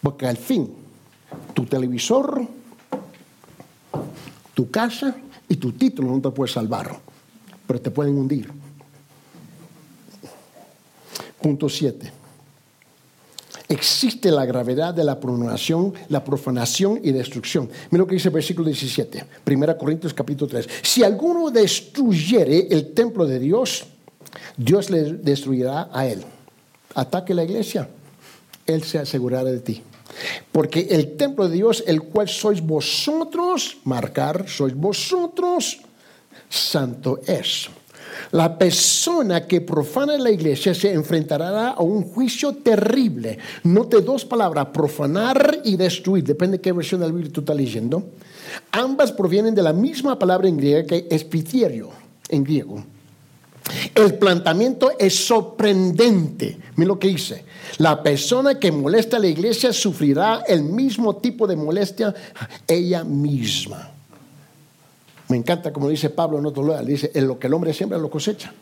[0.00, 0.72] Porque al fin,
[1.52, 2.46] tu televisor,
[4.54, 5.16] tu casa
[5.48, 6.96] y tu título no te pueden salvar,
[7.66, 8.48] pero te pueden hundir.
[11.42, 12.12] Punto 7.
[13.70, 17.68] Existe la gravedad de la profanación, la profanación y destrucción.
[17.90, 20.68] Mira lo que dice el versículo 17, 1 Corintios capítulo 3.
[20.80, 23.84] Si alguno destruyere el templo de Dios,
[24.56, 26.22] Dios le destruirá a él.
[26.94, 27.88] Ataque la iglesia,
[28.66, 29.82] él se asegurará de ti.
[30.52, 35.78] Porque el templo de Dios, el cual sois vosotros, marcar, sois vosotros,
[36.48, 37.70] santo es.
[38.32, 43.38] La persona que profana la iglesia se enfrentará a un juicio terrible.
[43.64, 48.04] Note dos palabras, profanar y destruir, depende de qué versión del Biblia tú estás leyendo.
[48.72, 51.26] Ambas provienen de la misma palabra en griego que es
[52.28, 52.84] en griego.
[53.94, 56.58] El planteamiento es sorprendente.
[56.76, 57.44] Mira lo que dice.
[57.78, 62.14] La persona que molesta a la iglesia sufrirá el mismo tipo de molestia
[62.66, 63.90] ella misma.
[65.28, 66.84] Me encanta como dice Pablo en otro lugar.
[66.84, 68.52] Dice, en lo que el hombre siembra lo cosecha.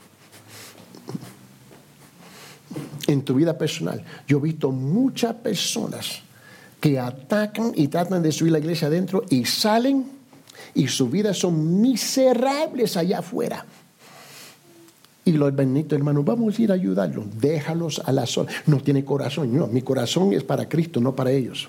[3.06, 6.20] En tu vida personal, yo he visto muchas personas
[6.78, 10.18] que atacan y tratan de destruir la iglesia adentro y salen
[10.74, 13.64] y sus vidas son miserables allá afuera.
[15.28, 18.50] Y los benditos hermanos, vamos a ir a ayudarlos, déjalos a la sola.
[18.64, 21.68] No tiene corazón, no, mi corazón es para Cristo, no para ellos.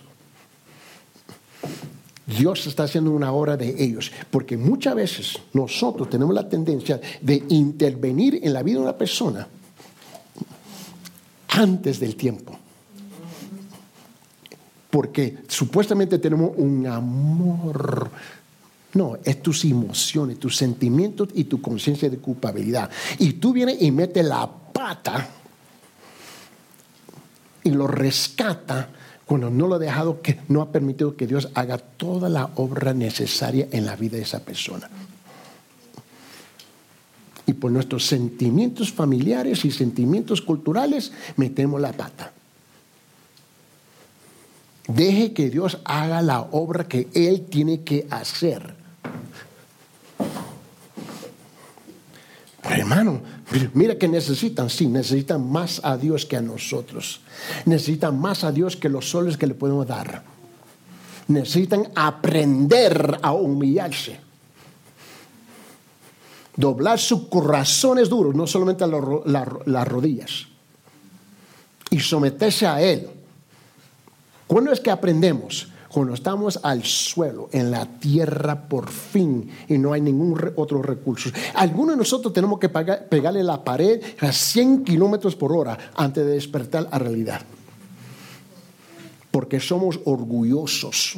[2.26, 7.43] Dios está haciendo una obra de ellos, porque muchas veces nosotros tenemos la tendencia de
[7.49, 9.45] intervenir en la vida de una persona
[11.49, 12.57] antes del tiempo.
[14.89, 18.10] Porque supuestamente tenemos un amor
[18.94, 22.90] no, es tus emociones, tus sentimientos y tu conciencia de culpabilidad.
[23.20, 25.30] Y tú vienes y metes la pata
[27.64, 28.90] y lo rescata
[29.26, 32.96] cuando no lo ha dejado, que no ha permitido que Dios haga toda la obra
[32.96, 34.90] necesaria en la vida de esa persona.
[37.46, 42.34] Y por nuestros sentimientos familiares y sentimientos culturales metemos la pata.
[44.88, 48.79] Deje que Dios haga la obra que Él tiene que hacer.
[52.70, 53.22] Hermano,
[53.74, 57.22] mira que necesitan, sí, necesitan más a Dios que a nosotros.
[57.66, 60.24] Necesitan más a Dios que los soles que le podemos dar.
[61.28, 64.20] Necesitan aprender a humillarse.
[66.56, 70.48] Doblar sus corazones duros, no solamente las rodillas.
[71.90, 73.10] Y someterse a Él.
[74.46, 75.70] ¿Cuándo es que aprendemos?
[75.92, 81.32] Cuando estamos al suelo, en la tierra por fin, y no hay ningún otro recurso.
[81.56, 86.34] Algunos de nosotros tenemos que pegarle la pared a 100 kilómetros por hora antes de
[86.34, 87.42] despertar a realidad.
[89.32, 91.18] Porque somos orgullosos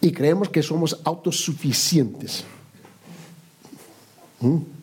[0.00, 2.44] y creemos que somos autosuficientes.
[4.40, 4.81] ¿Mm?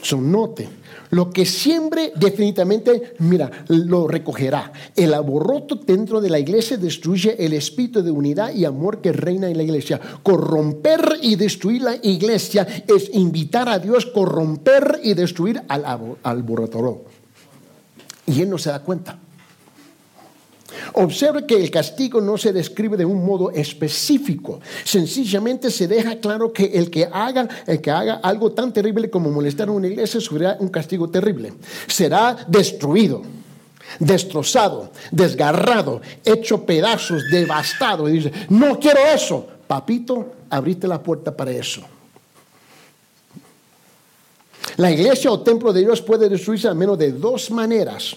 [0.00, 0.68] Son note
[1.10, 4.72] lo que siempre definitivamente, mira, lo recogerá.
[4.94, 9.48] El aborroto dentro de la iglesia destruye el espíritu de unidad y amor que reina
[9.48, 10.00] en la iglesia.
[10.22, 15.84] Corromper y destruir la iglesia es invitar a Dios corromper y destruir al
[16.22, 17.04] aborroto.
[18.26, 19.18] Y él no se da cuenta.
[20.94, 24.60] Observe que el castigo no se describe de un modo específico.
[24.84, 29.30] Sencillamente se deja claro que el que haga, el que haga algo tan terrible como
[29.30, 31.54] molestar a una iglesia sufrirá un castigo terrible.
[31.86, 33.22] Será destruido,
[33.98, 38.08] destrozado, desgarrado, hecho pedazos, devastado.
[38.08, 39.46] Y dice, no quiero eso.
[39.66, 41.82] Papito, abriste la puerta para eso.
[44.76, 48.16] La iglesia o templo de Dios puede destruirse al menos de dos maneras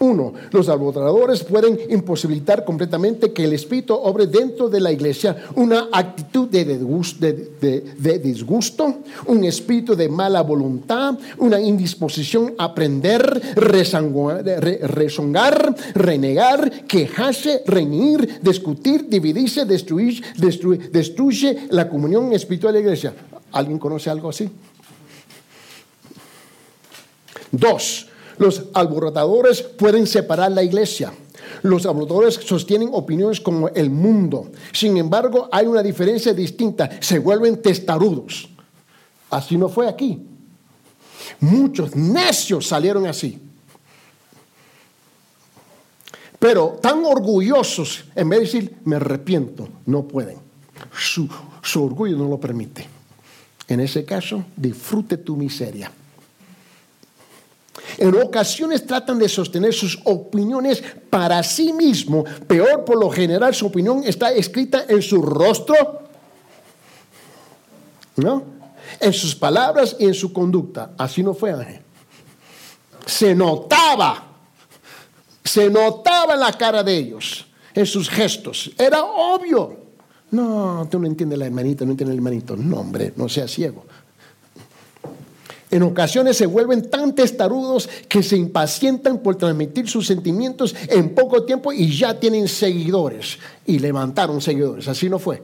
[0.00, 5.88] uno, los alborotadores pueden imposibilitar completamente que el Espíritu obre dentro de la iglesia una
[5.92, 13.54] actitud de disgusto, un espíritu de mala voluntad, una indisposición a aprender,
[14.80, 23.12] rezongar, renegar, quejarse, reñir, discutir, dividirse, destruir, destruir, destruye la comunión espiritual de la iglesia.
[23.52, 24.48] ¿Alguien conoce algo así?
[27.52, 28.09] Dos,
[28.40, 31.12] los alborotadores pueden separar la iglesia.
[31.60, 34.50] Los alborotadores sostienen opiniones como el mundo.
[34.72, 36.88] Sin embargo, hay una diferencia distinta.
[37.00, 38.48] Se vuelven testarudos.
[39.28, 40.26] Así no fue aquí.
[41.40, 43.38] Muchos necios salieron así.
[46.38, 50.38] Pero tan orgullosos, en vez de decir, me arrepiento, no pueden.
[50.96, 51.28] Su,
[51.60, 52.88] su orgullo no lo permite.
[53.68, 55.92] En ese caso, disfrute tu miseria.
[57.98, 62.24] En ocasiones tratan de sostener sus opiniones para sí mismo.
[62.46, 65.74] Peor, por lo general, su opinión está escrita en su rostro,
[68.16, 68.42] ¿no?
[68.98, 70.92] En sus palabras y en su conducta.
[70.98, 71.80] Así no fue Ángel.
[73.06, 74.26] Se notaba,
[75.44, 78.70] se notaba en la cara de ellos, en sus gestos.
[78.78, 79.80] Era obvio.
[80.30, 82.56] No, tú no entiendes la hermanita, no entiendes el hermanito.
[82.56, 83.84] No, hombre, no seas ciego.
[85.70, 91.44] En ocasiones se vuelven tan testarudos que se impacientan por transmitir sus sentimientos en poco
[91.44, 94.88] tiempo y ya tienen seguidores y levantaron seguidores.
[94.88, 95.42] Así no fue.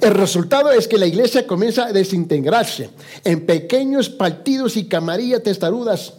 [0.00, 2.90] El resultado es que la iglesia comienza a desintegrarse
[3.24, 6.14] en pequeños partidos y camarillas testarudas.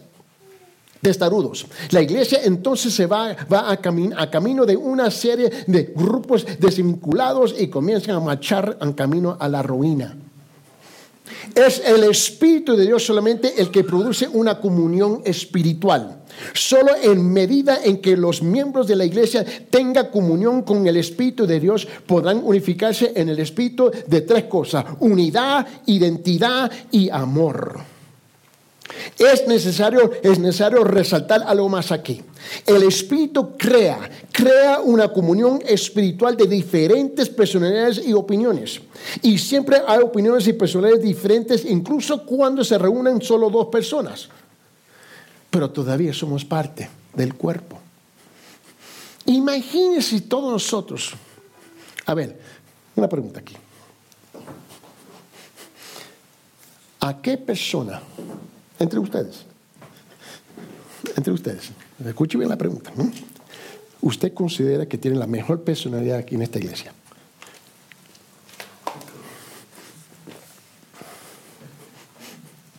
[1.00, 1.66] Testarudos.
[1.90, 7.56] La iglesia entonces se va, va a, a camino de una serie de grupos desvinculados
[7.58, 10.16] y comienzan a marchar en camino a la ruina.
[11.54, 16.22] Es el Espíritu de Dios solamente el que produce una comunión espiritual.
[16.54, 21.46] Solo en medida en que los miembros de la iglesia tengan comunión con el Espíritu
[21.46, 27.91] de Dios podrán unificarse en el Espíritu de tres cosas, unidad, identidad y amor.
[29.18, 32.22] Es necesario, es necesario resaltar algo más aquí.
[32.66, 38.80] El Espíritu crea, crea una comunión espiritual de diferentes personalidades y opiniones.
[39.22, 44.28] Y siempre hay opiniones y personalidades diferentes, incluso cuando se reúnen solo dos personas.
[45.50, 47.78] Pero todavía somos parte del cuerpo.
[49.26, 51.12] Imagínense todos nosotros.
[52.06, 52.38] A ver,
[52.96, 53.56] una pregunta aquí.
[57.00, 58.00] ¿A qué persona
[58.82, 59.44] entre ustedes.
[61.16, 61.70] Entre ustedes.
[62.04, 62.92] Escuche bien la pregunta.
[64.00, 66.92] ¿Usted considera que tiene la mejor personalidad aquí en esta iglesia?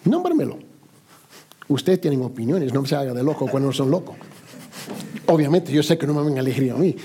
[0.06, 0.60] Nómbramelo.
[1.70, 4.18] Ustedes tienen opiniones, no se haga de loco cuando no son locos.
[5.28, 6.96] Obviamente, yo sé que no me van a elegir a mí.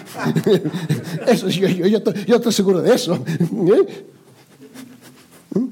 [1.27, 1.97] Eso, yo,
[2.37, 3.15] estoy seguro de eso.
[3.15, 4.05] ¿Eh?
[5.55, 5.67] ¿Mm?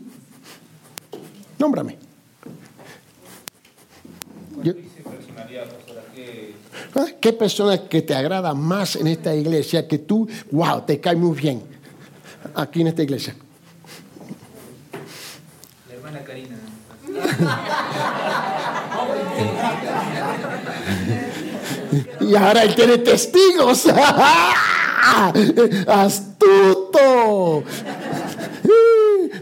[1.59, 2.06] Nómbrame.
[7.21, 11.37] ¿Qué persona que te agrada más en esta iglesia que tú, wow, te cae muy
[11.37, 11.63] bien
[12.55, 13.35] aquí en esta iglesia?
[15.89, 16.57] La hermana Karina.
[22.21, 23.87] y ahora él tiene testigos.
[25.87, 27.63] ¡Astuto!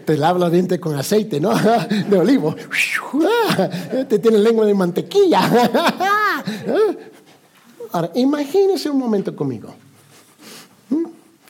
[0.05, 1.55] Te lava los dientes con aceite, ¿no?
[1.55, 2.55] De olivo.
[4.09, 5.41] Te tiene lengua de mantequilla.
[7.95, 9.73] Ahora, imagínese un momento conmigo.
[10.91, 11.05] ¿Mm?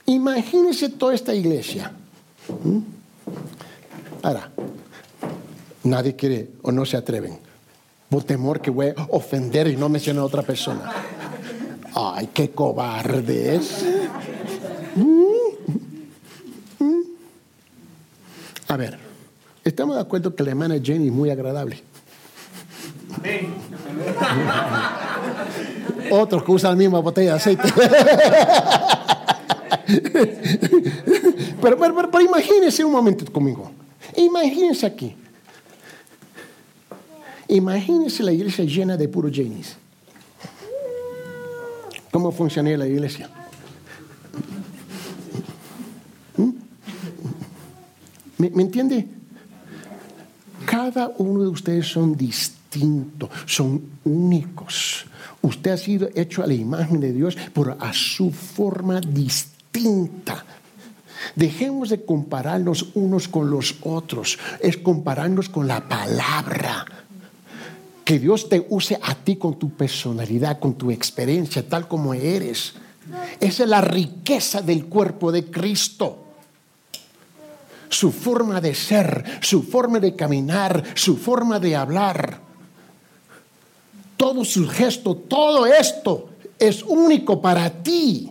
[0.04, 1.90] Imagínese toda esta iglesia.
[2.62, 2.80] ¿Mm?
[4.20, 4.50] Ahora,
[5.84, 7.38] nadie quiere o no se atreven.
[8.10, 10.92] Por temor que voy a ofender y no mencionar a otra persona.
[11.94, 13.82] Ay, qué cobardes.
[14.96, 15.24] ¿Mm?
[18.68, 18.98] A ver,
[19.64, 21.82] estamos de acuerdo que la hermana Jenny es muy agradable.
[26.10, 27.72] Otros que usan la misma botella de aceite.
[31.60, 33.70] pero, pero, pero, imagínense un momento conmigo.
[34.16, 35.16] Imagínense aquí.
[37.48, 39.76] Imagínense la iglesia llena de puro Janis.
[42.10, 43.28] ¿Cómo funcionaría la iglesia?
[46.36, 46.50] ¿Mm?
[48.38, 49.08] ¿Me, ¿Me, entiende?
[50.64, 52.53] Cada uno de ustedes son distintos,
[53.46, 55.06] son únicos.
[55.42, 60.44] Usted ha sido hecho a la imagen de Dios, pero a su forma distinta.
[61.36, 66.86] Dejemos de compararnos unos con los otros, es compararnos con la palabra.
[68.04, 72.74] Que Dios te use a ti con tu personalidad, con tu experiencia, tal como eres.
[73.40, 76.24] Esa es la riqueza del cuerpo de Cristo.
[77.88, 82.43] Su forma de ser, su forma de caminar, su forma de hablar
[84.16, 88.30] todo su gesto, todo esto es único para ti.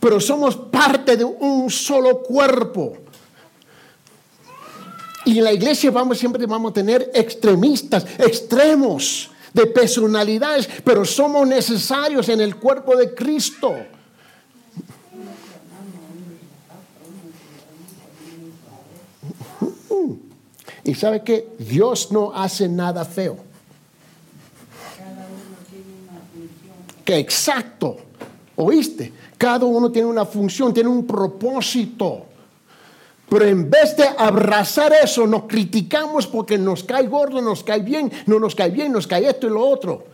[0.00, 2.96] Pero somos parte de un solo cuerpo.
[5.24, 11.46] Y en la iglesia vamos siempre vamos a tener extremistas, extremos de personalidades, pero somos
[11.46, 13.74] necesarios en el cuerpo de Cristo.
[20.84, 23.51] Y sabe que Dios no hace nada feo.
[27.04, 27.96] Que exacto,
[28.56, 32.26] oíste, cada uno tiene una función, tiene un propósito.
[33.28, 38.12] Pero en vez de abrazar eso, nos criticamos porque nos cae gordo, nos cae bien,
[38.26, 40.04] no nos cae bien, nos cae esto y lo otro.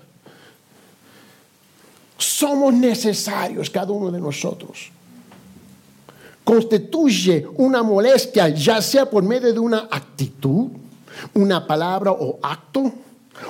[2.16, 4.90] Somos necesarios cada uno de nosotros.
[6.44, 10.68] Constituye una molestia, ya sea por medio de una actitud,
[11.34, 12.92] una palabra o acto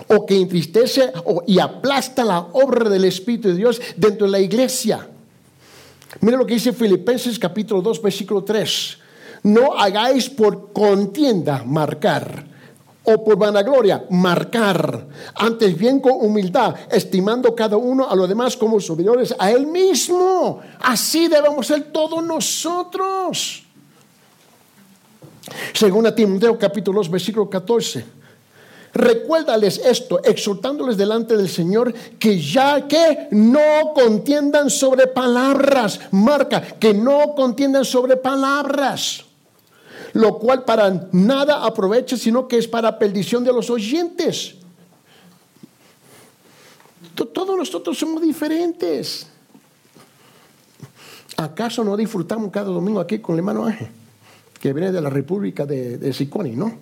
[0.09, 1.13] o que entristece
[1.47, 5.09] y aplasta la obra del Espíritu de Dios dentro de la iglesia.
[6.21, 8.99] Mira lo que dice Filipenses capítulo 2, versículo 3.
[9.45, 12.45] no hagáis por contienda marcar
[13.05, 18.79] o por vanagloria marcar, antes bien con humildad, estimando cada uno a los demás como
[18.81, 20.61] superiores a él mismo.
[20.81, 23.65] Así debemos ser todos nosotros.
[25.73, 28.18] Según a Timoteo capítulo 2 versículo 14.
[28.99, 36.93] Recuérdales esto, exhortándoles delante del Señor que ya que no contiendan sobre palabras, marca, que
[36.93, 39.25] no contiendan sobre palabras,
[40.15, 44.57] lo cual para nada aprovecha, sino que es para perdición de los oyentes.
[47.15, 49.29] Todos nosotros somos diferentes.
[51.37, 53.91] ¿Acaso no disfrutamos cada domingo aquí con el hermano Ángel,
[54.61, 56.77] que viene de la República de, de Siconi, no?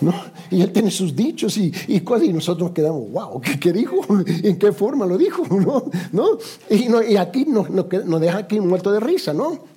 [0.00, 0.14] ¿No?
[0.50, 4.00] Y él tiene sus dichos y, y cosas, y nosotros nos quedamos, wow, ¿qué, dijo?
[4.42, 5.44] ¿En qué forma lo dijo?
[5.50, 5.84] ¿No?
[6.12, 6.38] ¿No?
[6.68, 9.70] Y, aquí nos, nos, deja aquí muerto de risa, ¿no?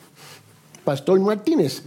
[0.83, 1.81] Pastor Martínez,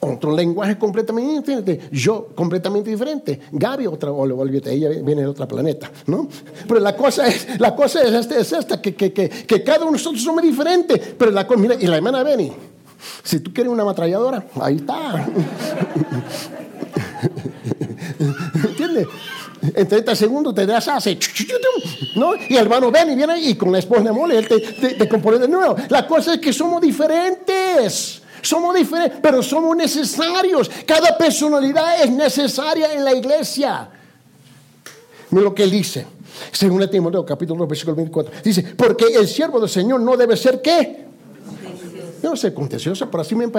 [0.00, 5.90] otro lenguaje completamente diferente, yo completamente diferente, Gaby otra, olvídate, ella viene de otro planeta,
[6.06, 6.28] ¿no?
[6.68, 9.78] Pero la cosa es, la cosa es esta, es esta que, que, que, que cada
[9.78, 12.52] uno de nosotros somos diferentes, pero la mira, y la hermana Benny,
[13.22, 15.26] si tú quieres una ametralladora, ahí está.
[19.74, 21.18] En 30 segundos te das hace,
[22.16, 22.34] ¿no?
[22.36, 25.38] Y el hermano ven y viene y con la esposa de mole, él te, compone
[25.38, 25.76] de nuevo.
[25.88, 28.22] La cosa es que somos diferentes.
[28.42, 30.70] Somos diferentes, pero somos necesarios.
[30.86, 33.88] Cada personalidad es necesaria en la iglesia.
[35.30, 36.06] Mira lo que él dice.
[36.52, 38.32] Según Timoteo, capítulo 2, versículo 24.
[38.42, 41.06] Dice, porque el siervo del Señor no debe ser qué.
[42.22, 43.50] Yo no sé contencioso, pero así me,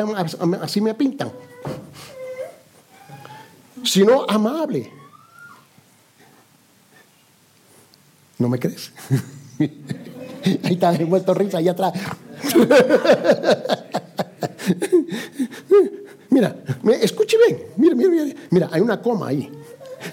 [0.62, 1.32] así me pintan
[3.86, 4.92] sino amable.
[8.38, 8.92] ¿No me crees?
[10.64, 11.94] Ahí está envuelto risa, allá atrás.
[16.30, 16.56] mira,
[17.02, 17.64] escuche bien.
[17.78, 18.36] Mira, mira, mira.
[18.52, 19.50] Mira, hay una coma ahí.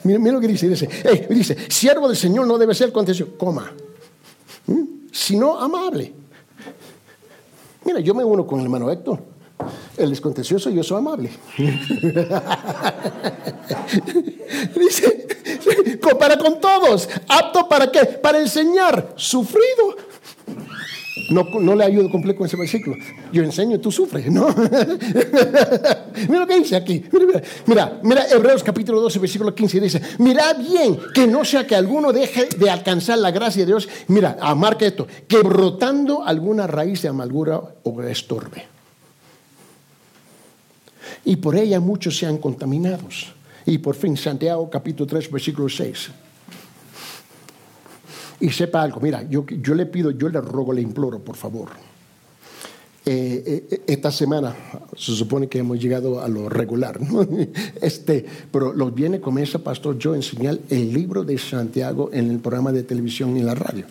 [0.04, 0.68] Mira, mira lo que dice.
[0.68, 0.88] Dice,
[1.28, 3.72] dice, siervo del Señor no debe ser contencioso, coma,
[4.66, 4.84] ¿Mm?
[5.10, 6.14] sino amable.
[7.84, 9.20] Mira, yo me uno con el hermano Héctor.
[9.96, 11.30] Él es contencioso y yo soy amable.
[14.76, 15.26] Dice,
[16.00, 18.04] compara con todos, apto para qué?
[18.04, 19.96] Para enseñar, sufrido.
[21.30, 22.96] No, le ayudo completo con ese versículo.
[23.32, 24.48] Yo enseño, tú sufres, ¿no?
[26.28, 27.04] mira lo que dice aquí.
[27.10, 31.74] Mira, mira, mira, Hebreos capítulo 12, versículo 15 dice, mira bien que no sea que
[31.74, 33.88] alguno deje de alcanzar la gracia de Dios.
[34.08, 38.72] Mira, marca esto, que brotando alguna raíz de amargura o estorbe
[41.24, 43.32] y por ella muchos sean contaminados.
[43.66, 46.10] Y por fin, Santiago capítulo 3, versículo 6.
[48.40, 51.70] Y sepa algo, mira, yo, yo le pido, yo le rogo, le imploro, por favor.
[53.04, 54.54] Eh, eh, esta semana
[54.96, 57.00] se supone que hemos llegado a lo regular,
[57.80, 62.38] este, pero los viene comienza Pastor yo a enseñar el libro de Santiago en el
[62.38, 63.86] programa de televisión y en la radio.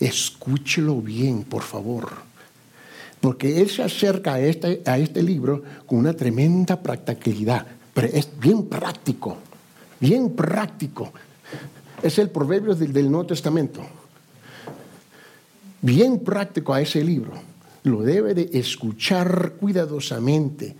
[0.00, 2.34] Escúchelo bien, por favor
[3.24, 7.66] porque él se acerca a este, a este libro con una tremenda practicalidad,
[8.02, 9.36] es bien práctico,
[10.00, 11.12] bien práctico.
[12.02, 13.80] Es el proverbio del, del Nuevo Testamento.
[15.80, 17.32] Bien práctico a ese libro.
[17.84, 20.74] Lo debe de escuchar cuidadosamente,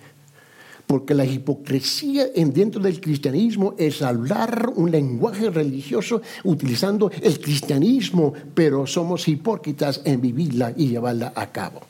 [0.87, 8.33] porque la hipocresía en dentro del cristianismo es hablar un lenguaje religioso utilizando el cristianismo,
[8.55, 11.81] pero somos hipócritas en vivirla y llevarla a cabo.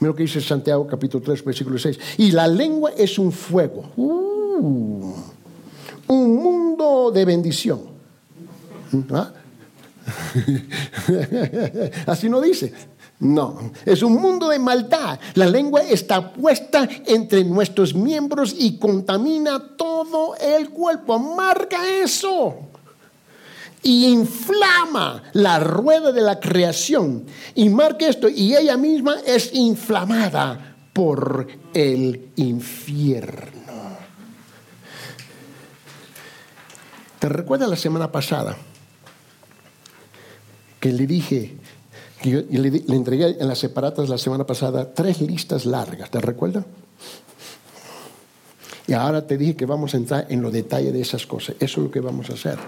[0.00, 1.98] Mira lo que dice Santiago capítulo 3, versículo 6.
[2.18, 3.90] Y la lengua es un fuego.
[3.96, 5.14] Uh,
[6.06, 7.80] un mundo de bendición.
[9.10, 9.32] ¿Ah?
[12.06, 12.72] Así no dice.
[13.20, 15.18] No, es un mundo de maldad.
[15.34, 21.14] La lengua está puesta entre nuestros miembros y contamina todo el cuerpo.
[21.14, 22.67] Amarga eso
[23.82, 27.24] y inflama la rueda de la creación.
[27.54, 33.58] Y marque esto, y ella misma es inflamada por el infierno.
[37.18, 38.56] ¿Te recuerdas la semana pasada
[40.78, 41.56] que le dije,
[42.22, 46.64] que le, le, entregué en las separatas la semana pasada tres listas largas, ¿te recuerdas?
[48.86, 51.56] Y ahora te dije que vamos a entrar en los detalles de esas cosas.
[51.60, 52.58] Eso es lo que vamos a hacer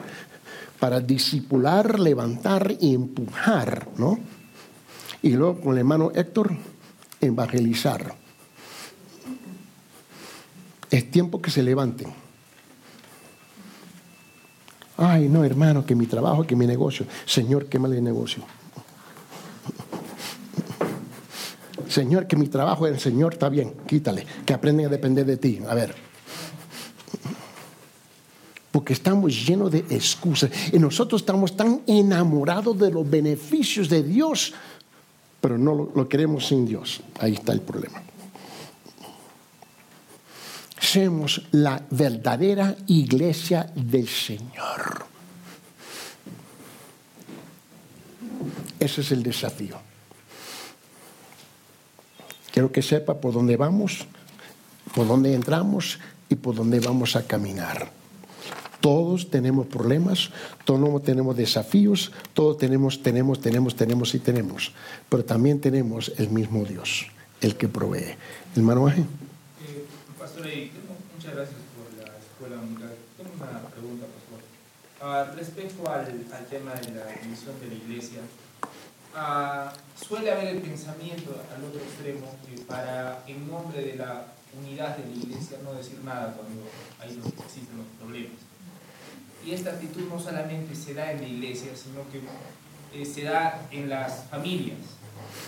[0.80, 4.18] para disipular, levantar y empujar, ¿no?
[5.22, 6.56] Y luego con el hermano Héctor,
[7.20, 8.14] evangelizar.
[10.90, 12.08] Es tiempo que se levanten.
[14.96, 17.06] Ay, no, hermano, que mi trabajo, que mi negocio.
[17.26, 18.42] Señor, qué mal el negocio.
[21.88, 25.36] Señor, que mi trabajo es el Señor, está bien, quítale, que aprenden a depender de
[25.36, 25.60] ti.
[25.68, 25.94] A ver.
[28.70, 34.52] Porque estamos llenos de excusas y nosotros estamos tan enamorados de los beneficios de Dios,
[35.40, 37.00] pero no lo, queremos sin Dios.
[37.18, 38.02] Ahí está el problema.
[40.78, 45.06] Seamos la verdadera iglesia del Señor.
[48.78, 49.76] Ese es el desafío.
[52.52, 54.06] Quiero que sepa por dónde vamos,
[54.94, 55.98] por dónde entramos
[56.28, 57.99] y por dónde vamos a caminar.
[58.80, 60.30] Todos tenemos problemas,
[60.64, 64.72] todos tenemos desafíos, todos tenemos, tenemos, tenemos, tenemos y tenemos.
[65.08, 67.06] Pero también tenemos el mismo Dios,
[67.42, 68.16] el que provee.
[68.56, 69.04] Hermano Ángel.
[69.04, 69.84] Eh,
[70.18, 72.56] pastor, muchas gracias por la escuela.
[73.16, 74.40] Tengo una pregunta, pastor.
[75.00, 76.06] Uh, respecto al,
[76.48, 78.20] tema de la misión de la iglesia,
[79.14, 79.68] uh,
[80.02, 84.26] suele haber el pensamiento al otro extremo que para, en nombre de la
[84.58, 86.62] unidad de la iglesia, no decir nada cuando
[86.98, 88.49] ahí existen los problemas.
[89.44, 92.20] Y esta actitud no solamente se da en la iglesia, sino que
[92.98, 94.78] eh, se da en las familias.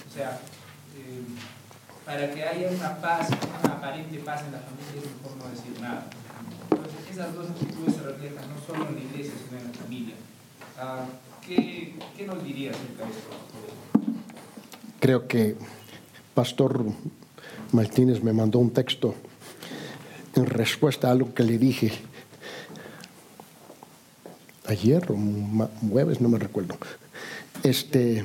[0.09, 0.40] O sea,
[0.97, 1.22] eh,
[2.05, 3.28] para que haya una paz,
[3.62, 6.07] una aparente paz en la familia, es mejor no decir nada.
[6.70, 10.14] Entonces, esas dos actitudes se reflejan no solo en la iglesia, sino en la familia.
[10.78, 13.30] Uh, ¿qué, ¿Qué nos diría acerca de esto?
[15.01, 15.57] Creo que
[16.34, 16.86] Pastor
[17.72, 19.14] Martínez me mandó un texto
[20.34, 21.93] en respuesta a algo que le dije
[24.73, 25.16] ayer o
[25.91, 26.77] jueves, no me recuerdo.
[27.62, 28.25] Este,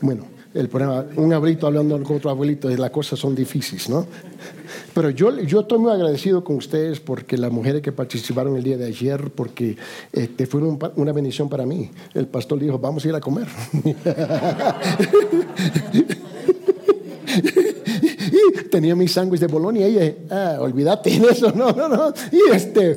[0.00, 4.06] bueno, el problema, un abuelito hablando con otro abuelito, las cosas son difíciles, ¿no?
[4.94, 8.76] Pero yo, yo estoy muy agradecido con ustedes porque las mujeres que participaron el día
[8.76, 9.76] de ayer, porque
[10.12, 11.90] este, fueron una bendición para mí.
[12.12, 13.48] El pastor dijo, vamos a ir a comer.
[18.30, 22.12] y tenía mis sándwiches de Bolonia y ella, ah, olvídate de eso, no, no, no.
[22.30, 22.96] Y este,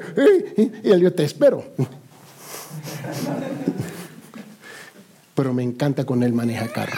[0.83, 1.63] y él, yo te espero.
[5.35, 6.97] Pero me encanta con él maneja carro.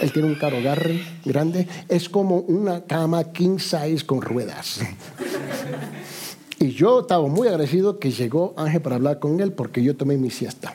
[0.00, 1.66] Él tiene un carro garre grande.
[1.88, 4.80] Es como una cama king size con ruedas.
[6.60, 10.16] Y yo estaba muy agradecido que llegó Ángel para hablar con él porque yo tomé
[10.16, 10.74] mi siesta.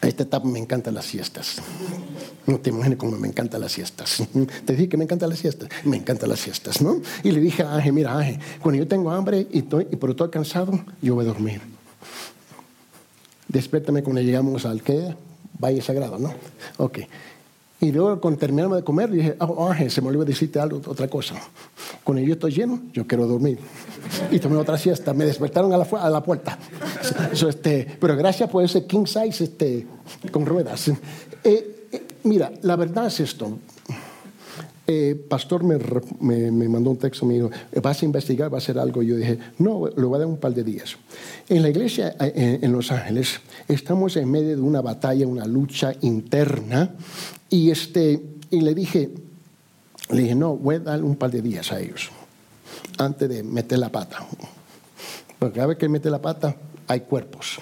[0.00, 1.56] A esta etapa me encantan las siestas.
[2.46, 4.22] No te imaginas cómo me encantan las siestas.
[4.64, 5.68] Te dije que me encantan las siestas.
[5.84, 7.00] Me encantan las siestas, ¿no?
[7.22, 10.30] Y le dije a Ángel, mira Ángel, cuando yo tengo hambre y, estoy, pero estoy
[10.30, 11.60] cansado, yo voy a dormir.
[13.48, 15.14] Despiértame cuando llegamos al que
[15.58, 16.32] Valle Sagrado, ¿no?
[16.76, 16.98] Ok.
[17.80, 21.06] Y luego, cuando terminamos de comer, dije, oh, Ángel, se me olvidó decirte algo, otra
[21.06, 21.36] cosa.
[22.02, 23.58] Cuando yo estoy lleno, yo quiero dormir.
[24.32, 25.14] Y tomé otra siesta.
[25.14, 26.58] Me despertaron a la, puerta.
[27.32, 29.86] este, pero gracias por ese king size este,
[30.32, 30.88] con ruedas.
[30.88, 30.94] Eh,
[31.44, 33.58] eh, mira, la verdad es esto.
[34.90, 35.76] Eh, pastor me,
[36.50, 37.50] me, mandó un texto, me dijo,
[37.82, 39.02] ¿vas a investigar, va a hacer algo?
[39.02, 40.96] Yo dije, no, lo voy a dar un par de días.
[41.46, 45.92] En la iglesia eh, en, Los Ángeles estamos en medio de una batalla, una lucha
[46.00, 46.94] interna,
[47.50, 48.18] y, este,
[48.50, 49.10] y le dije,
[50.08, 52.08] le dije, no, voy a dar un par de días a ellos,
[52.96, 54.26] antes de meter la pata.
[55.38, 57.58] Porque cada vez que mete la pata, hay cuerpos.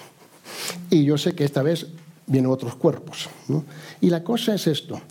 [0.89, 1.87] Y yo sé que esta vez
[2.25, 3.27] vienen otros cuerpos.
[3.99, 5.01] Y la cosa es esto.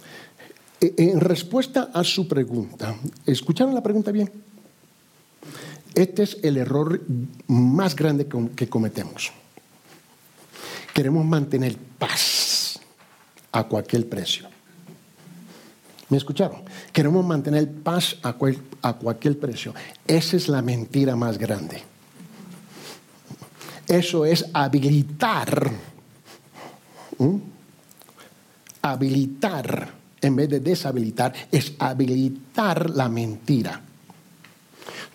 [0.81, 4.31] Eh, en respuesta a su pregunta, ¿escucharon la pregunta bien?
[5.95, 7.01] Este es el error
[7.47, 9.33] más grande que cometemos.
[10.93, 12.79] Queremos mantener paz
[13.53, 14.49] a cualquier precio.
[16.09, 16.63] ¿Me escucharon?
[16.93, 19.75] Queremos mantener paz a, cualquier precio.
[20.07, 21.83] Esa es la mentira más grande.
[23.89, 25.71] Eso es habilitar.
[28.83, 33.81] Habilitar en vez de deshabilitar, es habilitar la mentira.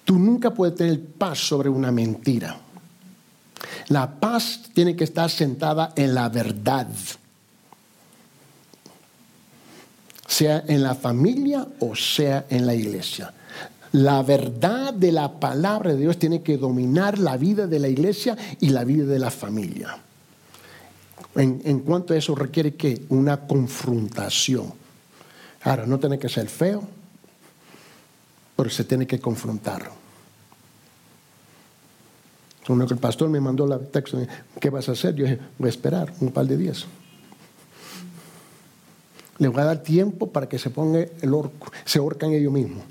[0.04, 2.58] Tú nunca puedes tener paz sobre una mentira.
[3.88, 6.88] La paz tiene que estar sentada en la verdad.
[10.28, 13.34] Sea en la familia o sea en la iglesia.
[13.94, 18.38] La verdad de la palabra de Dios tiene que dominar la vida de la iglesia
[18.62, 19.98] y la vida de la familia.
[21.36, 24.81] En, cuanto a eso requiere que una confrontación.
[25.64, 26.84] Ahora, no tiene que ser feo,
[28.56, 29.92] pero se tiene que confrontar.
[32.66, 34.20] Cuando el pastor me mandó la texto,
[34.60, 35.16] ¿qué vas a hacer?
[35.16, 36.86] Yo dije, voy a esperar un par de días.
[39.40, 42.84] Le voy a dar tiempo para que se ponga el orco, se ahorcan ellos mismos.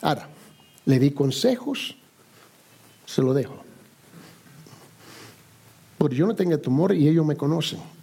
[0.00, 0.28] Ahora,
[0.86, 1.96] le di consejos,
[3.04, 3.62] se lo dejo.
[5.98, 7.95] Porque yo no tengo tumor y ellos me conocen.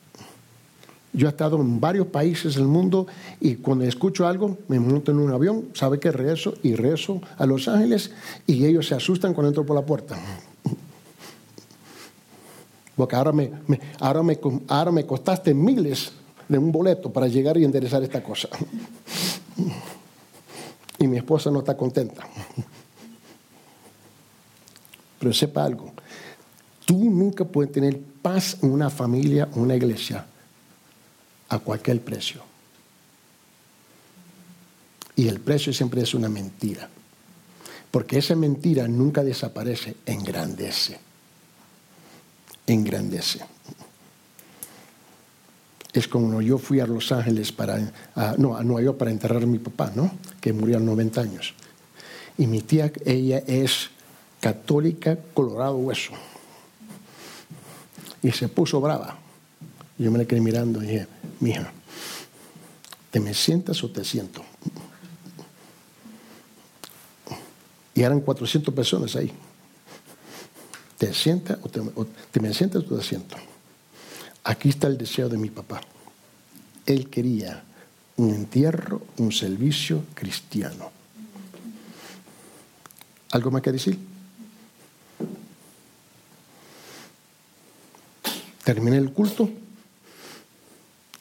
[1.13, 3.05] Yo he estado en varios países del mundo
[3.39, 7.45] y cuando escucho algo, me monto en un avión, sabe que rezo y rezo a
[7.45, 8.11] Los Ángeles
[8.47, 10.17] y ellos se asustan cuando entro por la puerta.
[12.95, 13.51] Porque ahora me,
[13.99, 16.11] ahora me, ahora me costaste miles
[16.47, 18.49] de un boleto para llegar y enderezar esta cosa.
[20.99, 22.27] Y mi esposa no está contenta.
[25.19, 25.91] Pero sepa algo,
[26.85, 30.25] tú nunca puedes tener paz en una familia, una iglesia,
[31.53, 32.41] a cualquier precio.
[35.15, 36.89] Y el precio siempre es una mentira.
[37.91, 40.97] Porque esa mentira nunca desaparece, engrandece.
[42.65, 43.41] Engrandece.
[45.93, 47.93] Es como yo fui a Los Ángeles para,
[48.39, 50.11] no, a Nueva York para enterrar a mi papá, ¿no?
[50.41, 51.53] Que murió a 90 años.
[52.35, 53.91] Y mi tía, ella es
[54.39, 56.13] católica, colorado hueso.
[58.23, 59.22] Y se puso brava.
[59.97, 61.07] Yo me la quedé mirando y dije,
[61.39, 61.71] mija,
[63.11, 64.43] ¿te me sientas o te siento?
[67.93, 69.31] Y eran 400 personas ahí.
[70.97, 73.35] ¿Te sientas o te, me sientas o te siento?
[74.43, 75.81] Aquí está el deseo de mi papá.
[76.85, 77.63] Él quería
[78.17, 80.91] un entierro, un servicio cristiano.
[83.31, 83.99] ¿Algo más que decir?
[88.63, 89.49] Terminé el culto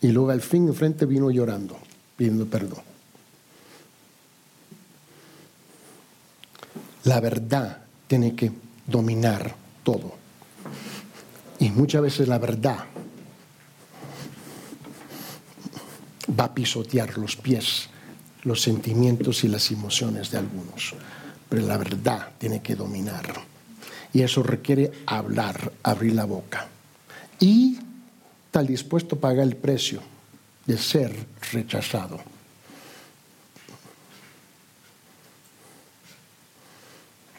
[0.02, 1.78] y luego al fin enfrente vino llorando,
[2.16, 2.82] pidiendo perdón.
[7.04, 8.50] La verdad tiene que
[8.86, 10.14] dominar todo.
[11.60, 12.78] Y muchas veces la verdad
[16.38, 17.88] va a pisotear los pies,
[18.42, 20.94] los sentimientos y las emociones de algunos.
[21.48, 23.34] Pero la verdad tiene que dominar.
[24.12, 26.66] Y eso requiere hablar, abrir la boca.
[27.38, 27.78] Y
[28.52, 30.02] está dispuesto a pagar el precio
[30.66, 31.10] de ser
[31.52, 32.20] rechazado.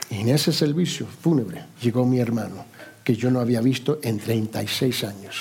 [0.10, 2.66] Y en ese servicio fúnebre llegó mi hermano,
[3.04, 5.36] que yo no había visto en 36 años,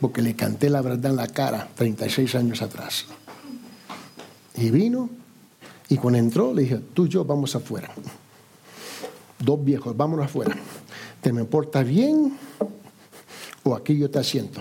[0.00, 3.06] porque le canté la verdad en la cara 36 años atrás.
[4.56, 5.10] Y vino,
[5.88, 7.94] y cuando entró le dije, tú y yo vamos afuera.
[9.38, 10.56] Dos viejos, vámonos afuera.
[11.20, 12.36] ¿Te me porta bien?
[13.64, 14.60] O aquí yo te asiento.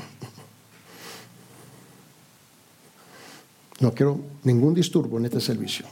[3.79, 5.85] No quiero ningún disturbo en este servicio.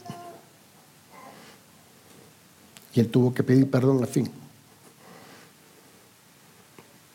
[2.94, 4.30] Y él tuvo que pedir perdón al fin.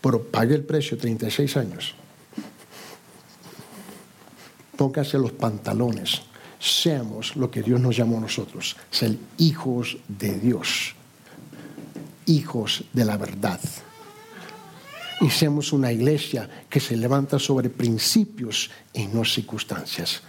[0.01, 1.95] Pero pague el precio, 36 años.
[4.77, 6.23] Póngase los pantalones.
[6.61, 10.95] Seamos lo que Dios nos llamó a nosotros, ser hijos de Dios,
[12.27, 13.61] hijos de la verdad
[15.21, 20.23] y seamos una iglesia que se levanta sobre principios y no circunstancias.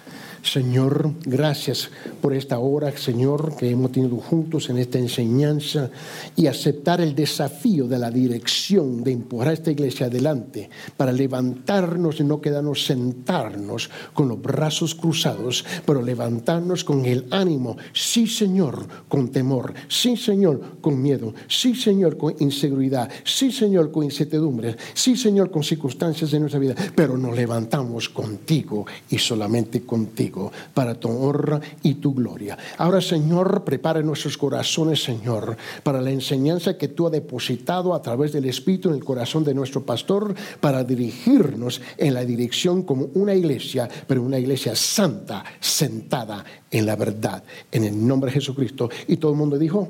[0.43, 1.89] Señor, gracias
[2.21, 5.89] por esta hora, Señor, que hemos tenido juntos en esta enseñanza
[6.35, 12.19] y aceptar el desafío de la dirección de empujar a esta iglesia adelante para levantarnos
[12.19, 18.87] y no quedarnos sentarnos con los brazos cruzados, pero levantarnos con el ánimo, sí Señor,
[19.07, 25.17] con temor, sí Señor, con miedo, sí Señor, con inseguridad, sí Señor, con incertidumbre, sí
[25.17, 30.36] Señor, con circunstancias de nuestra vida, pero nos levantamos contigo y solamente contigo
[30.73, 32.57] para tu honra y tu gloria.
[32.77, 38.31] Ahora, Señor, prepara nuestros corazones, Señor, para la enseñanza que tú has depositado a través
[38.33, 43.33] del Espíritu en el corazón de nuestro pastor, para dirigirnos en la dirección como una
[43.33, 48.89] iglesia, pero una iglesia santa, sentada en la verdad, en el nombre de Jesucristo.
[49.07, 49.87] Y todo el mundo dijo,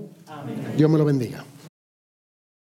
[0.76, 1.43] Dios me lo bendiga.